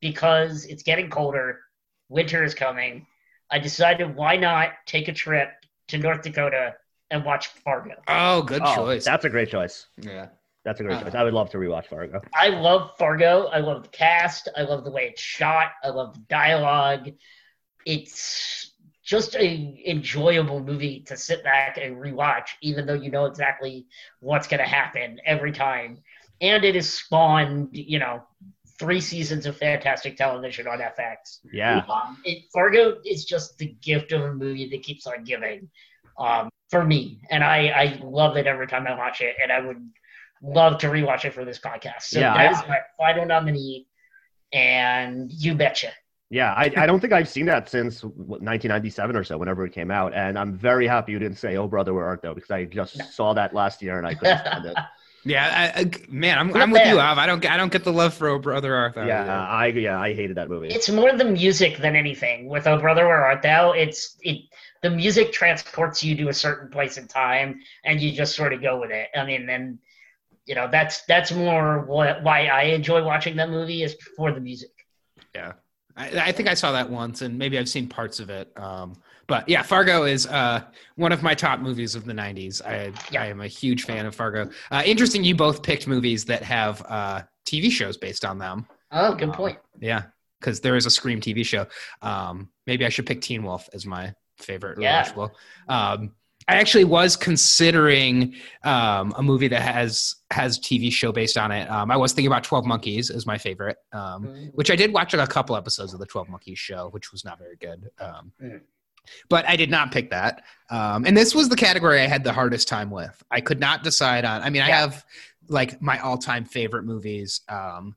[0.00, 1.60] because it's getting colder,
[2.08, 3.06] winter is coming.
[3.50, 5.50] I decided why not take a trip
[5.88, 6.74] to North Dakota
[7.10, 7.94] and watch Fargo.
[8.06, 9.04] Oh, good Oh, choice.
[9.04, 9.86] That's a great choice.
[9.96, 10.28] yeah.
[10.64, 11.14] That's a great Uh, choice.
[11.14, 12.20] I would love to rewatch Fargo.
[12.34, 13.46] I love Fargo.
[13.46, 14.48] I love the cast.
[14.54, 15.72] I love the way it's shot.
[15.82, 17.10] I love the dialogue.
[17.86, 18.67] It's
[19.08, 23.86] just a enjoyable movie to sit back and rewatch, even though you know exactly
[24.20, 25.96] what's going to happen every time.
[26.42, 28.22] And it has spawned, you know,
[28.78, 31.38] three seasons of fantastic television on FX.
[31.50, 31.82] Yeah.
[31.88, 35.70] Um, it, Fargo is just the gift of a movie that keeps on giving
[36.18, 39.60] um, for me, and I, I love it every time I watch it, and I
[39.60, 39.82] would
[40.42, 42.02] love to rewatch it for this podcast.
[42.02, 43.86] So Yeah, that I- is my final nominee,
[44.52, 45.92] and you betcha.
[46.30, 49.90] Yeah, I, I don't think I've seen that since 1997 or so, whenever it came
[49.90, 50.12] out.
[50.14, 52.98] And I'm very happy you didn't say, "Oh, brother, where art thou?" Because I just
[52.98, 53.04] No.
[53.06, 54.76] saw that last year and I couldn't stand it.
[55.24, 57.10] Yeah, I, I, man, I'm, I'm with you, bad.
[57.10, 57.18] Av.
[57.18, 59.04] I don't, I don't get the love for Oh Brother Arthur.
[59.04, 60.68] yeah, I yeah, I hated that movie.
[60.68, 62.46] It's more the music than anything.
[62.48, 64.42] With Oh Brother Where Art Thou, it's it
[64.80, 68.62] the music transports you to a certain place in time, and you just sort of
[68.62, 69.08] go with it.
[69.14, 69.78] I mean, and
[70.46, 74.40] you know that's that's more what why I enjoy watching that movie is for the
[74.40, 74.70] music.
[75.34, 75.54] Yeah.
[75.98, 78.50] I, I think I saw that once, and maybe I've seen parts of it.
[78.56, 78.94] Um,
[79.26, 80.62] but yeah, Fargo is uh,
[80.96, 82.62] one of my top movies of the '90s.
[82.64, 82.92] I.
[83.18, 84.48] I am a huge fan of Fargo.
[84.70, 88.66] Uh, interesting, you both picked movies that have uh, TV shows based on them.
[88.92, 89.58] Oh, good Um, point.
[89.80, 90.04] Yeah,
[90.40, 91.66] because there is a Scream TV show.
[92.00, 94.80] Um, maybe I should pick Teen Wolf as my favorite.
[94.80, 95.10] Yeah.
[95.68, 96.12] Um,
[96.48, 98.34] I actually was considering
[98.64, 101.70] um, a movie that has has TV show based on it.
[101.70, 104.50] Um, I was thinking about Twelve Monkeys as my favorite, um, Mm.
[104.54, 107.38] which I did watch a couple episodes of the Twelve Monkeys show, which was not
[107.38, 107.90] very good.
[108.00, 108.60] Um, Mm.
[109.30, 110.42] But I did not pick that.
[110.70, 113.22] Um, and this was the category I had the hardest time with.
[113.30, 114.42] I could not decide on.
[114.42, 114.80] I mean, I Yeah.
[114.80, 115.04] have
[115.48, 117.40] like my all time favorite movies.
[117.48, 117.94] Um,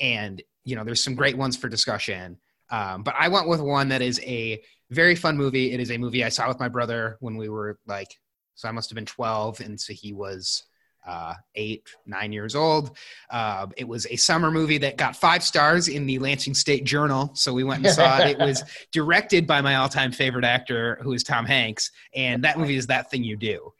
[0.00, 2.38] and you know there's some great ones for discussion
[2.70, 4.60] um, but i went with one that is a
[4.90, 7.78] very fun movie it is a movie i saw with my brother when we were
[7.86, 8.08] like
[8.54, 10.64] so i must have been 12 and so he was
[11.08, 12.96] uh, eight, nine years old.
[13.30, 17.30] Uh, it was a summer movie that got five stars in the Lansing State Journal.
[17.34, 18.28] So we went and saw it.
[18.28, 18.62] It was
[18.92, 21.90] directed by my all time favorite actor, who is Tom Hanks.
[22.14, 23.72] And that movie is That Thing You Do.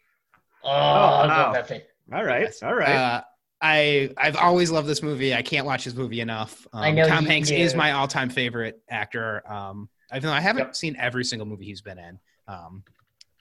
[0.63, 1.43] Oh, I wow.
[1.45, 1.81] love that thing.
[2.11, 2.95] All right, all right.
[2.95, 3.21] Uh,
[3.61, 5.33] I I've always loved this movie.
[5.33, 6.65] I can't watch this movie enough.
[6.73, 7.55] Um, I know Tom Hanks do.
[7.55, 9.43] is my all-time favorite actor.
[9.51, 10.75] Um, even though I haven't Yep.
[10.75, 12.83] seen every single movie he's been in, um,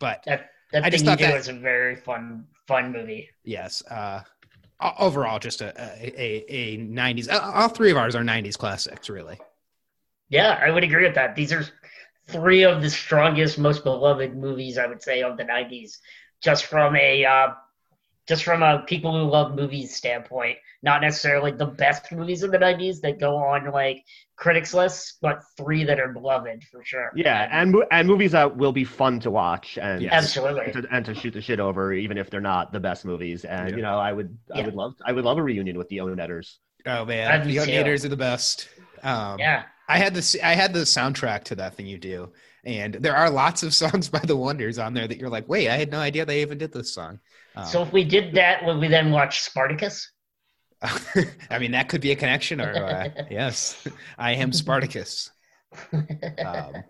[0.01, 3.31] but That that I just thought that was a very fun fun movie.
[3.45, 4.23] yes, uh,
[4.99, 7.29] overall, just a a, a, a '90s.
[7.31, 9.39] uh, All three of ours are '90s classics, really.
[10.29, 11.35] Yeah, I would agree with that.
[11.37, 11.64] These are
[12.27, 15.99] three of the strongest, most beloved movies I would say of the '90s,
[16.43, 17.49] just from a uh,
[18.29, 20.59] just from a people who love movies standpoint.
[20.83, 24.05] Not necessarily the best movies of the '90s that go on like
[24.37, 27.11] critics lists, but three that are beloved for sure.
[27.16, 30.12] yeah, and and movies that will be fun to watch and Yes.
[30.12, 30.66] absolutely.
[30.66, 33.45] and to, and to shoot the shit over, even if they're not the best movies.
[33.45, 33.76] And Yeah.
[33.76, 34.66] you know, I would I Yeah.
[34.66, 36.59] would love I would love a reunion with the Oneders.
[36.87, 37.66] Oh I man, do the too.
[37.66, 38.68] Gators are the best.
[39.03, 40.37] Um, Yeah, I had this.
[40.43, 42.33] I had the soundtrack to that thing you do,
[42.64, 45.68] and there are lots of songs by the Wonders on there that you're like, wait,
[45.68, 47.20] I had no idea they even did this song.
[47.59, 50.11] Um, So if we did that, would we then watch Spartacus?
[51.51, 53.87] I mean, that could be a connection, or uh, yes,
[54.19, 55.31] I am Spartacus.
[55.93, 56.85] Um,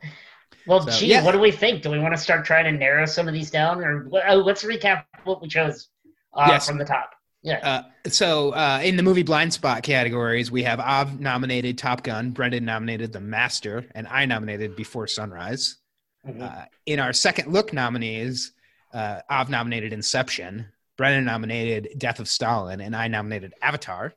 [0.67, 1.25] well, so, gee, yeah.
[1.25, 1.83] what do we think?
[1.83, 4.63] Do we want to start trying to narrow some of these down, or uh, let's
[4.65, 5.89] recap what we chose
[6.35, 6.67] uh, Yes.
[6.69, 7.11] from the top?
[7.43, 12.03] Yeah, Uh, so, uh, in the movie blind spot categories, we have Av nominated Top
[12.03, 15.77] Gun, Brendan nominated The Master, and I nominated Before Sunrise.
[16.27, 16.43] Mhm.
[16.43, 18.53] Uh, in our second look nominees,
[18.99, 24.13] uh, Av nominated Inception, Brendan nominated Death of Stalin, and I nominated Avatar.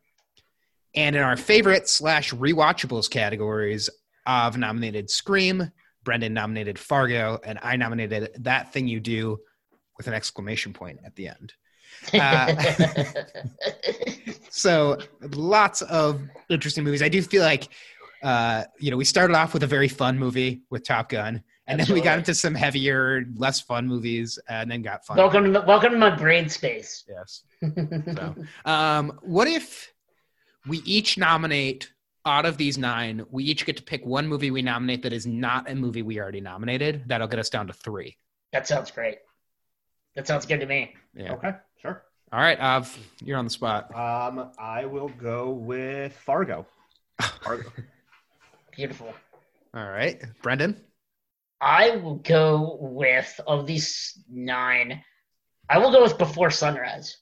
[0.96, 3.90] And in our favorite slash rewatchables categories,
[4.26, 5.72] Av nominated Scream,
[6.04, 9.40] Brendan nominated Fargo, and I nominated That Thing You Do
[9.98, 11.54] with an exclamation point at the end.
[12.14, 12.56] uh,
[14.50, 17.02] So lots of interesting movies.
[17.02, 17.70] I do feel like,
[18.22, 21.42] uh, you know, we started off with a very fun movie with Top Gun,
[21.72, 25.18] and then we got into some heavier, less fun movies, and then got fun.
[25.18, 27.04] welcome, to, welcome to my brain space.
[27.08, 27.44] Yes.
[28.16, 29.94] So, um, what if
[30.68, 31.92] we each nominate
[32.26, 33.26] out of these nine?
[33.30, 36.20] We each get to pick one movie we nominate that is not a movie we
[36.20, 37.04] already nominated.
[37.08, 38.18] That'll get us down to three.
[38.52, 39.20] that sounds great.
[40.16, 40.94] That sounds good to me.
[41.16, 41.34] Yeah.
[41.34, 42.04] Okay, sure.
[42.34, 43.94] All right, Av, you're on the spot.
[43.96, 46.66] Um, I will go with Fargo.
[47.44, 47.70] Fargo.
[48.76, 49.14] Beautiful.
[49.74, 50.82] All right, Brendan.
[51.62, 55.04] I will go with of these nine.
[55.70, 57.18] I will go with Before Sunrise.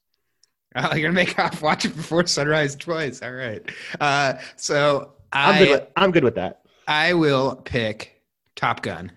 [0.75, 3.21] Oh, you're gonna make Av watch it before sunrise twice.
[3.23, 3.61] All right.
[3.99, 5.69] Uh, so I'm I good.
[5.71, 6.61] With, I'm good with that.
[6.87, 8.21] I will pick
[8.55, 9.11] Top Gun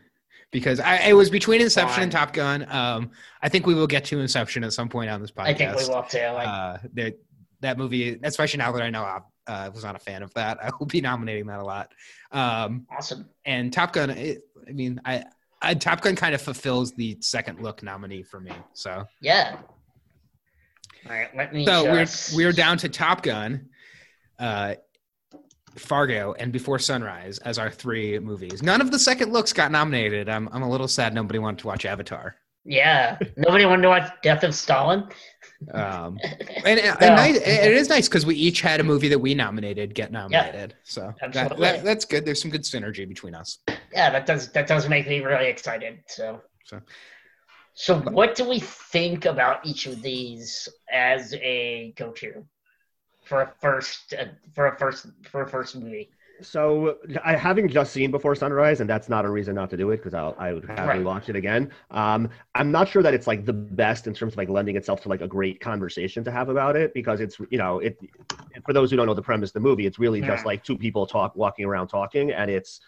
[0.50, 2.02] because I it was between Inception Fine.
[2.04, 2.66] and Top Gun.
[2.70, 3.10] Um,
[3.42, 5.46] I think we will get to Inception at some point on this podcast.
[5.46, 6.18] I think we will too.
[6.32, 7.18] Like, Uh, that
[7.60, 10.58] that movie, especially now that I know I uh, was not a fan of that,
[10.64, 11.92] I will be nominating that a lot.
[12.30, 13.28] Um, awesome.
[13.44, 15.24] and Top Gun, it, I mean, I,
[15.60, 18.52] I Top Gun kind of fulfills the second look nominee for me.
[18.74, 19.56] So Yeah.
[21.06, 21.34] All right.
[21.36, 21.64] Let me.
[21.66, 23.68] So just- we're we're down to Top Gun,
[24.38, 24.74] uh,
[25.76, 28.62] Fargo, and Before Sunrise as our three movies.
[28.62, 30.28] None of the second looks got nominated.
[30.28, 32.36] I'm I'm a little sad nobody wanted to watch Avatar.
[32.64, 33.18] Yeah.
[33.36, 35.08] Nobody wanted to watch Death of Stalin.
[35.72, 36.18] Um,
[36.64, 37.08] and and No.
[37.14, 40.74] nice, it is nice because we each had a movie that we nominated get nominated.
[40.84, 42.24] so that, that, that's good.
[42.24, 43.58] There's some good synergy between us.
[43.92, 46.00] Yeah, that does that does make me really excited.
[46.06, 46.40] So.
[46.64, 46.80] So-
[47.74, 52.44] So what do we think about each of these as a go-to
[53.24, 56.10] for a first uh, for a first for a first movie?
[56.42, 59.90] So I having just seen Before Sunrise, and that's not a reason not to do
[59.90, 61.04] it because I'll I would happily Right.
[61.04, 61.70] watch it again.
[61.90, 65.00] Um, I'm not sure that it's like the best in terms of like lending itself
[65.02, 67.98] to like a great conversation to have about it because it's you know it.
[68.66, 70.76] For those who don't know the premise of the movie, it's really just like two
[70.76, 72.80] people talk walking around talking, and it's.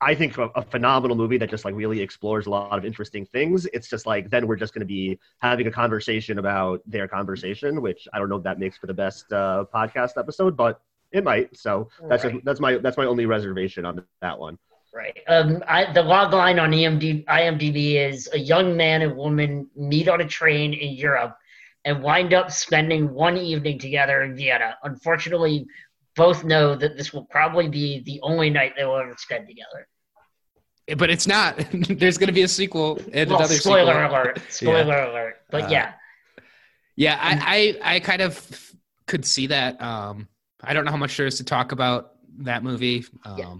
[0.00, 3.24] I think a, a phenomenal movie that just like really explores a lot of interesting
[3.24, 3.66] things.
[3.72, 7.80] It's just like then we're just going to be having a conversation about their conversation,
[7.80, 10.82] which I don't know if that makes for the best uh, podcast episode, but
[11.12, 11.56] it might.
[11.56, 12.32] So that's Right.
[12.34, 14.58] just, that's my that's my only reservation on that one.
[14.94, 15.18] Right.
[15.28, 20.08] Um, I, the log line on EMD, IMDb is a young man and woman meet
[20.08, 21.36] on a train in Europe
[21.84, 24.76] and wind up spending one evening together in Vienna.
[24.84, 25.66] Unfortunately,
[26.16, 29.86] both know that this will probably be the only night they will ever spend together.
[30.96, 31.58] But it's not.
[31.72, 34.08] There's going to be a sequel and Well, another spoiler sequel.
[34.10, 34.42] alert.
[34.48, 35.36] Spoiler alert.
[35.50, 35.92] But Uh, yeah.
[36.96, 38.72] Yeah, I, I I kind of
[39.06, 39.78] could see that.
[39.82, 40.26] Um,
[40.62, 43.54] I don't know how much there is to talk about that movie, um, Yeah.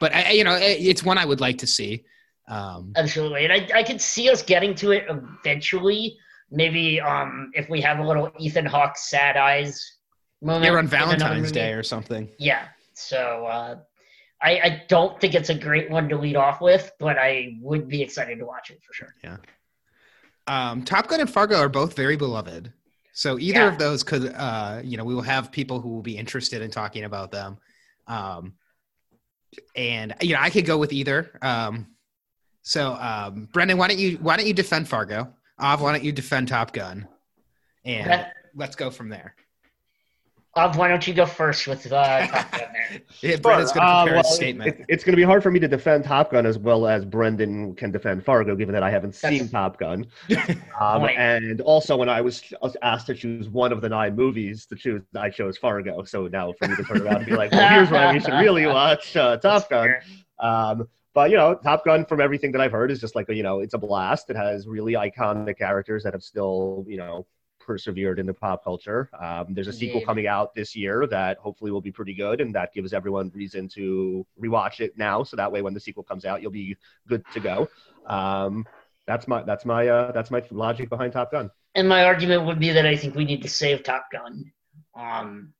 [0.00, 2.04] but I, you know, it, it's one I would like to see.
[2.48, 3.44] Um, Absolutely.
[3.44, 6.18] And I, I could see us getting to it eventually,
[6.50, 9.96] maybe um if we have a little Ethan Hawke sad eyes
[10.42, 10.64] moment.
[10.64, 11.52] Yeah, on Valentine's.
[11.52, 12.28] Day or something.
[12.38, 12.66] Yeah.
[12.94, 13.76] So uh,
[14.42, 17.88] I, I don't think it's a great one to lead off with, but I would
[17.88, 19.14] be excited to watch it for sure.
[19.24, 19.36] Yeah.
[20.46, 22.72] Um, Top Gun and Fargo are both very beloved.
[23.12, 23.68] So either Yeah.
[23.68, 26.70] of those could, uh, you know, we will have people who will be interested in
[26.70, 27.58] talking about them.
[28.06, 28.54] Um,
[29.76, 31.38] and you know, I could go with either.
[31.42, 31.88] Um,
[32.62, 35.34] so Brendan, Brendan, why don't you why don't you defend Fargo?
[35.60, 37.06] Av, why don't you defend Top Gun?
[37.84, 38.26] And Okay.
[38.54, 39.34] let's go from there.
[40.54, 43.00] Av, why don't you go first with uh, Top Gun there?
[43.22, 44.76] Yeah, Brendan's going to Uh, well, statement.
[44.80, 47.06] It's, it's going to be hard for me to defend Top Gun as well as
[47.06, 50.06] Brendan can defend Fargo, given that I haven't That's- seen Top Gun.
[50.80, 52.42] Um, and also, when I was
[52.82, 56.02] asked to choose one of the nine movies to choose, I chose Fargo.
[56.04, 58.32] So now for me to turn around and be like, well, here's why we should
[58.32, 59.94] really watch uh, Top Gun.
[60.40, 63.34] Um, but you know, Top Gun, from everything that I've heard, is just like a,
[63.34, 64.28] you know, it's a blast.
[64.28, 67.26] It has really iconic characters that have still, you know,
[67.64, 69.08] persevered in the pop culture.
[69.18, 70.06] Um, there's a sequel Indeed.
[70.06, 73.68] coming out this year that hopefully will be pretty good, and that gives everyone reason
[73.70, 75.22] to rewatch it now.
[75.22, 76.76] So that way, when the sequel comes out, you'll be
[77.08, 77.68] good to go.
[78.06, 78.66] Um,
[79.06, 81.50] that's my that's my uh, that's my logic behind Top Gun.
[81.74, 84.52] And my argument would be that I think we need to save Top Gun.
[84.94, 85.54] Um,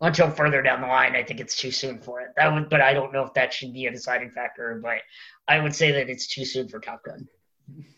[0.00, 2.28] until further down the line, I think it's too soon for it.
[2.36, 4.78] That would, but I don't know if that should be a deciding factor.
[4.82, 4.98] But
[5.48, 7.26] I would say that it's too soon for Top Gun.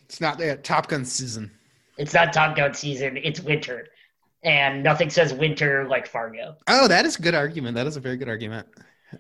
[0.05, 1.51] It's not the Top Gun season.
[1.99, 3.17] It's not Top Gun season.
[3.17, 3.89] It's winter,
[4.43, 6.57] and nothing says winter like Fargo.
[6.69, 7.75] Oh, that is a good argument.
[7.75, 8.67] That is a very good argument.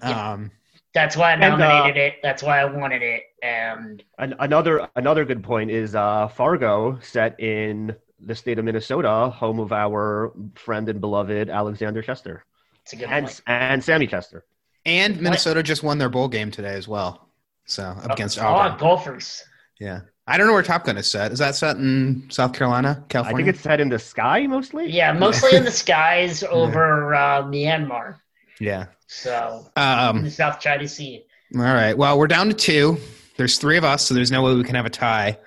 [0.02, 0.32] Yeah.
[0.32, 0.50] Um,
[0.94, 2.14] That's why I And, uh, nominated it.
[2.22, 3.24] That's why I wanted it.
[3.42, 9.30] And An- another another good point is uh, Fargo, set in the state of Minnesota,
[9.30, 12.44] home of our friend and beloved Alexander Chester
[12.88, 13.42] it's a good and point.
[13.46, 14.44] and Sammy Chester.
[14.86, 17.28] and Minnesota just won their bowl game today as well.
[17.66, 18.78] So up against oh, Auburn.
[18.78, 19.44] Gophers.
[19.78, 20.00] Yeah.
[20.28, 21.32] I don't know where Top Gun is set.
[21.32, 23.34] Is that set in South Carolina, California?
[23.34, 24.90] I think it's set in the sky mostly.
[24.90, 28.16] Yeah, mostly in the skies over uh, Myanmar.
[28.60, 28.86] yeah.
[29.06, 31.24] So in Um, the South China Sea.
[31.56, 31.96] all right.
[31.96, 32.98] Well, we're down to two.
[33.38, 35.38] There's three of us, so there's no way we can have a tie.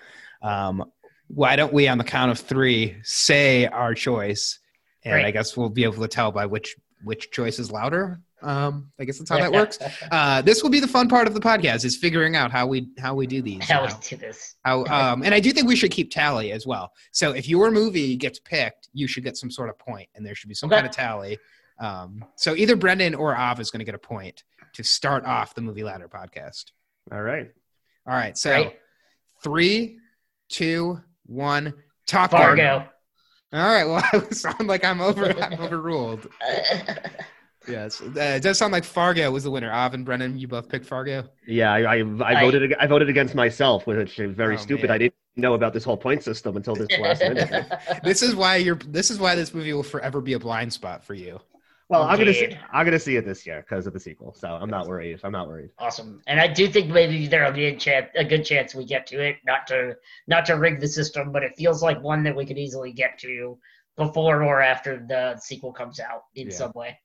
[0.41, 0.83] Um,
[1.27, 4.57] why don't we, on the count of three, say our choice,
[5.05, 5.25] and Great.
[5.25, 8.19] I guess we'll be able to tell by which which choice is louder.
[8.43, 9.77] Um, I guess that's how that works.
[10.11, 12.87] Uh, this will be the fun part of the podcast: is figuring out how we
[12.99, 13.63] how we do these.
[13.69, 14.55] How how- we do this?
[14.65, 16.91] How, um, and I do think we should keep tally as well.
[17.11, 20.35] So if your movie gets picked, you should get some sort of point, and there
[20.35, 20.77] should be some Okay.
[20.77, 21.37] kind of tally.
[21.79, 25.55] Um, so either Brendan or Av is going to get a point to start off
[25.55, 26.65] the movie ladder podcast.
[27.11, 27.49] All right.
[28.07, 28.37] All right.
[28.37, 28.79] So Right.
[29.43, 29.97] three,
[30.49, 31.73] two, one.
[32.07, 32.41] Top Gun.
[32.41, 32.85] Fargo.
[33.53, 33.85] All right.
[33.85, 35.25] Well, I sound like I'm over.
[35.41, 36.27] I'm overruled.
[37.67, 39.71] Yes, uh, it does sound like Fargo was the winner.
[39.71, 41.25] Av and Brendan, you both picked Fargo.
[41.45, 44.59] Yeah, I I, I I- voted ag- I voted against myself, which is very Oh,
[44.59, 44.83] stupid.
[44.89, 44.95] man.
[44.95, 47.67] I didn't know about this whole point system until this last minute.
[48.03, 48.75] This is why you're.
[48.75, 51.39] This is why this movie will forever be a blind spot for you.
[51.87, 54.47] Well, I'm gonna see, I'm gonna see it this year because of the sequel, so
[54.47, 55.19] I'm not worried.
[55.25, 55.71] I'm not worried.
[55.77, 56.21] awesome.
[56.25, 59.21] And I do think maybe there'll be a chance, a good chance we get to
[59.21, 59.35] it.
[59.45, 62.57] Not to not to rig the system, but it feels like one that we could
[62.57, 63.57] easily get to
[63.97, 66.53] before or after the sequel comes out in Yeah.
[66.55, 66.97] some way.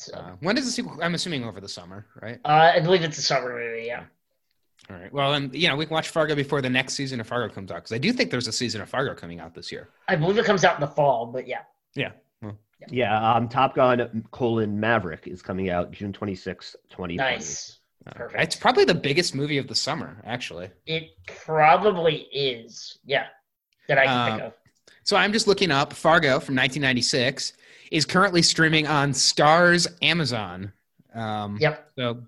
[0.00, 0.98] So Uh, when does the sequel?
[1.02, 2.40] I'm assuming over the summer, right?
[2.46, 3.86] uh, I believe it's a summer movie.
[3.86, 4.04] Yeah.
[4.88, 5.12] All right.
[5.12, 7.70] Well, and you know, we can watch Fargo before the next season of Fargo comes
[7.70, 9.90] out because I do think there's a season of Fargo coming out this year.
[10.08, 11.62] I believe it comes out in the fall, but yeah.
[12.88, 17.16] Yeah, um, Top Gun: colon Maverick is coming out June 26, 2020.
[17.16, 17.78] Nice.
[18.06, 18.42] Uh, Perfect.
[18.42, 20.70] It's probably the biggest movie of the summer, actually.
[20.86, 22.98] It probably is.
[23.04, 23.26] Yeah.
[23.86, 24.52] That I can think Uh, of.
[25.04, 27.52] So I'm just looking up Fargo from 1996
[27.90, 30.72] is currently streaming on Starz Amazon.
[31.14, 31.90] Um, Yep.
[31.98, 32.22] So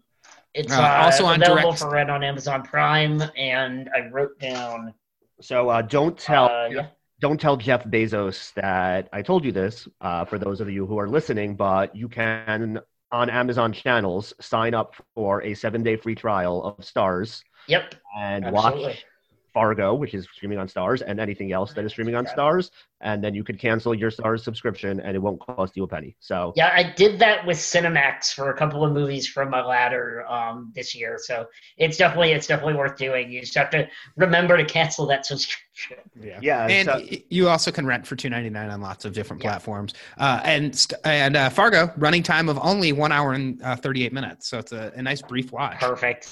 [0.54, 4.38] It's uh, uh, also on available direct- for rent on Amazon Prime, and I wrote
[4.38, 4.92] down.
[5.40, 6.86] So uh, don't tell Uh, yeah.
[7.20, 9.88] don't tell Jeff Bezos that I told you this.
[10.00, 12.80] Uh, for those of you who are listening, but you can
[13.12, 17.94] on Amazon channels sign up for a seven day free trial of Starz Yep.
[18.18, 18.82] and Absolutely.
[18.84, 19.04] watch
[19.52, 23.22] Fargo, which is streaming on Starz, and anything else that is streaming on Starz, and
[23.22, 26.16] then you could cancel your Starz subscription, and it won't cost you a penny.
[26.20, 30.24] So Yeah, I did that with Cinemax for a couple of movies from my ladder
[30.26, 31.46] um, this year, so
[31.76, 33.30] it's definitely it's definitely worth doing.
[33.30, 35.98] You just have to remember to cancel that subscription.
[36.20, 36.38] yeah.
[36.42, 39.42] yeah, And so- you also can rent for two ninety nine on lots of different
[39.42, 39.50] Yeah.
[39.50, 39.94] platforms.
[40.18, 44.12] Uh, and and uh, Fargo running time of only one hour and uh, thirty eight
[44.12, 45.78] minutes, so it's a, a nice brief watch.
[45.80, 46.28] Perfect.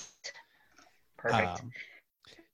[1.18, 1.60] Perfect.
[1.60, 1.70] Um,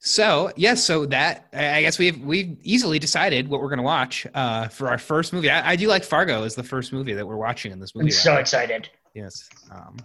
[0.07, 4.27] so yes, so that I guess we've we've easily decided what we're going to watch
[4.35, 5.51] uh, for our first movie.
[5.51, 8.07] I, I do like Fargo as the first movie that we're watching in this movie.
[8.07, 8.41] I'm so lab.
[8.41, 8.89] excited.
[9.15, 9.49] Yes.
[9.71, 9.97] Um,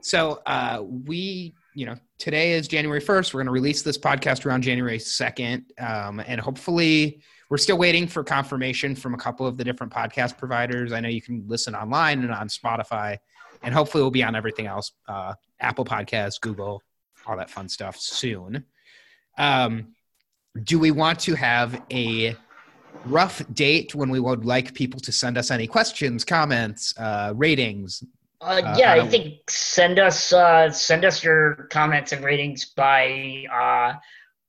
[0.00, 3.32] so uh, we you know, today is January 1st.
[3.32, 5.80] We're going to release this podcast around January 2nd.
[5.80, 10.36] Um, and hopefully, we're still waiting for confirmation from a couple of the different podcast
[10.36, 10.92] providers.
[10.92, 13.18] I know you can listen online and on Spotify,
[13.62, 16.82] and hopefully, we'll be on everything else uh, Apple Podcasts, Google,
[17.26, 18.64] all that fun stuff soon.
[19.38, 19.94] Um,
[20.64, 22.36] do we want to have a
[23.04, 28.02] rough date when we would like people to send us any questions, comments, uh, ratings?
[28.40, 33.44] Uh, Uh, yeah, I think send us uh, send us your comments and ratings by
[33.52, 33.94] uh,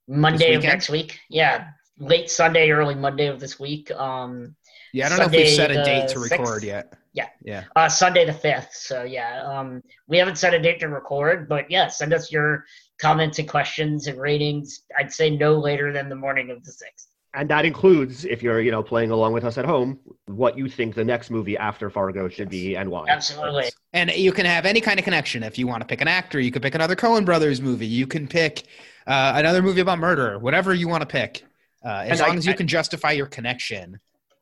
[0.08, 1.18] Monday of next week.
[1.28, 1.68] Yeah,
[1.98, 3.90] late Sunday, early Monday of this week.
[3.92, 4.54] Um,
[4.92, 6.30] Yeah, I don't know if we've set a date to 6th?
[6.30, 6.94] record yet.
[7.12, 7.28] Yeah.
[7.42, 7.64] Yeah.
[7.74, 8.72] uh, Sunday the fifth.
[8.72, 12.64] So yeah, um, we haven't set a date to record, but yeah, send us your
[13.00, 14.82] comments and questions and ratings.
[14.98, 17.08] I'd say no later than the morning of the sixth.
[17.32, 20.68] And that includes, if you're you know playing along with us at home, what you
[20.68, 23.06] think the next movie after Fargo should be and why.
[23.08, 23.66] Absolutely.
[23.92, 25.42] And you can have any kind of connection.
[25.44, 27.86] If you want to pick an actor, you could pick another Coen Brothers movie.
[27.86, 28.64] You can pick
[29.06, 31.44] uh, another movie about murder, whatever you want to pick,
[31.84, 34.00] uh, as And I- long as you I- can justify your connection.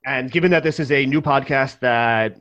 [0.09, 2.37] And given that this is a new podcast that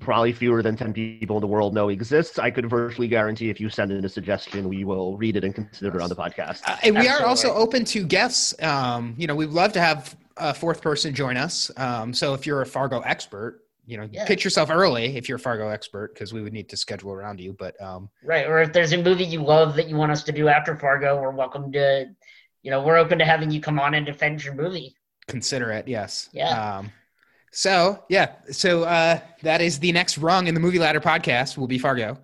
[0.00, 3.60] probably fewer than 10 people in the world know exists, I could virtually guarantee if
[3.60, 6.62] you send in a suggestion, we will read it and consider it on the podcast.
[6.66, 8.54] Uh, and we are also open to guests.
[8.62, 11.70] Um, you know, we'd love to have a fourth person join us.
[11.76, 14.24] Um, so if you're a Fargo expert, you know, Yeah.
[14.24, 17.38] pitch yourself early if you're a Fargo expert because we would need to schedule around
[17.38, 17.52] you.
[17.52, 18.46] But um, Right.
[18.46, 21.20] Or if there's a movie you love that you want us to do after Fargo,
[21.20, 22.06] we're welcome to,
[22.62, 24.94] you know, we're open to having you come on and defend your movie.
[25.26, 26.78] consider it yes Yeah.
[26.78, 26.90] um
[27.52, 31.66] so yeah so uh that is the next rung in the movie ladder podcast will
[31.66, 32.18] be fargo.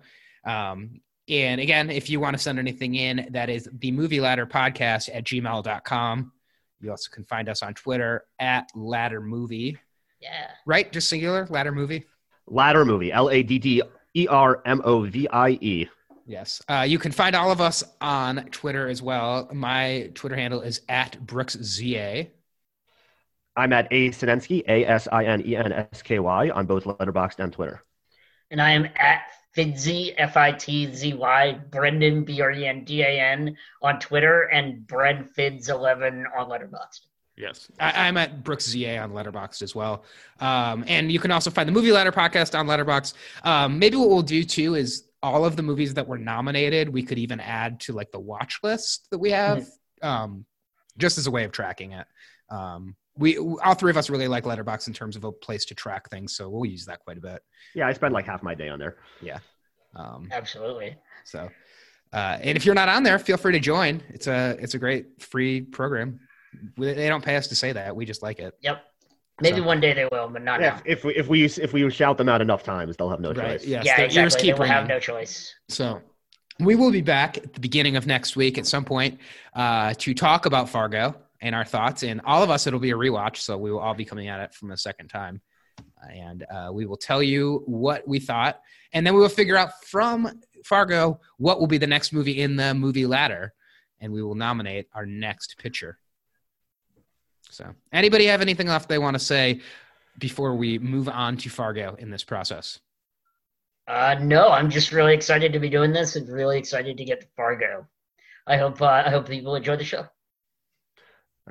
[0.45, 4.45] Um and again if you want to send anything in that is the movie ladder
[4.45, 6.31] podcast at gmail.com
[6.79, 9.77] you also can find us on twitter at ladder movie.
[10.21, 10.47] Yeah.
[10.65, 10.91] right?
[10.91, 11.45] Just singular?
[11.49, 12.05] Ladder movie?
[12.47, 13.83] Ladder movie, L A D D
[14.15, 15.87] E R M O V I E.
[16.25, 16.61] yes.
[16.69, 19.49] Uh, you can find all of us on twitter as well.
[19.53, 22.29] My twitter handle is at brooksza
[23.57, 26.85] I'm at A Sinensky, A S I N E N S K Y, on both
[26.85, 27.83] Letterboxd and Twitter.
[28.51, 29.23] And I am at
[29.55, 33.99] Fitzy, F I T Z Y, Brendan, B R E N D A N on
[33.99, 37.01] Twitter, and BrenFitz11 on Letterboxd.
[37.35, 37.69] Yes.
[37.79, 40.03] I, I'm at Brooks ZA on Letterboxd as well.
[40.39, 43.13] Um, and you can also find the Movie Ladder podcast on Letterboxd.
[43.43, 47.03] Um, maybe what we'll do too is all of the movies that were nominated, we
[47.03, 49.67] could even add to like the watch list that we have,
[50.01, 50.45] um,
[50.97, 52.07] just as a way of tracking it.
[52.49, 55.75] Um, we all three of us really like Letterboxd in terms of a place to
[55.75, 57.41] track things, so we'll use that quite a bit.
[57.75, 58.97] Yeah, I spend like half my day on there.
[59.21, 59.39] Yeah
[59.95, 60.95] um, Absolutely.
[61.25, 61.49] so,
[62.13, 64.01] uh, and if you're not on there, feel free to join.
[64.09, 66.19] It's a it's a great free program.
[66.77, 68.53] We- They don't pay us to say that; we just like it.
[68.61, 68.83] Yep.
[69.41, 70.81] Maybe So- one day they will, but not Yeah, now.
[70.85, 73.59] if we if we if we shout them out enough times, they'll have no Right?
[73.59, 73.65] choice.
[73.65, 73.85] Yes.
[73.85, 74.21] yeah, exactly.
[74.21, 75.53] ears They keep will have no choice.
[75.69, 76.01] So
[76.59, 79.19] we will be back at the beginning of next week at some point
[79.53, 82.03] uh, to talk about Fargo and our thoughts.
[82.03, 84.39] And all of us, it'll be a rewatch, so we will all be coming at
[84.39, 85.41] it from a second time.
[86.11, 88.61] And uh, we will tell you what we thought,
[88.93, 92.55] and then we will figure out from Fargo what will be the next movie in
[92.55, 93.53] the movie ladder,
[93.99, 95.99] and we will nominate our next picture.
[97.49, 99.61] So, anybody have anything else they want to say
[100.17, 102.79] before we move on to Fargo in this process?
[103.87, 107.21] Uh, no, I'm just really excited to be doing this and really excited to get
[107.21, 107.87] to Fargo.
[108.45, 110.07] I hope uh, I hope people enjoy the show.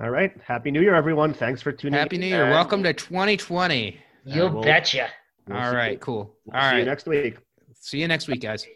[0.02, 0.32] All right.
[0.46, 1.32] Happy New Year, everyone.
[1.32, 2.22] Thanks for tuning Happy in.
[2.22, 2.50] Happy New Year!
[2.50, 3.98] Welcome to 2020.
[4.24, 5.08] You we'll- betcha.
[5.46, 6.34] we'll All see- right, cool.
[6.44, 7.38] we'll All see you next week.
[7.74, 8.66] see you next week, guys.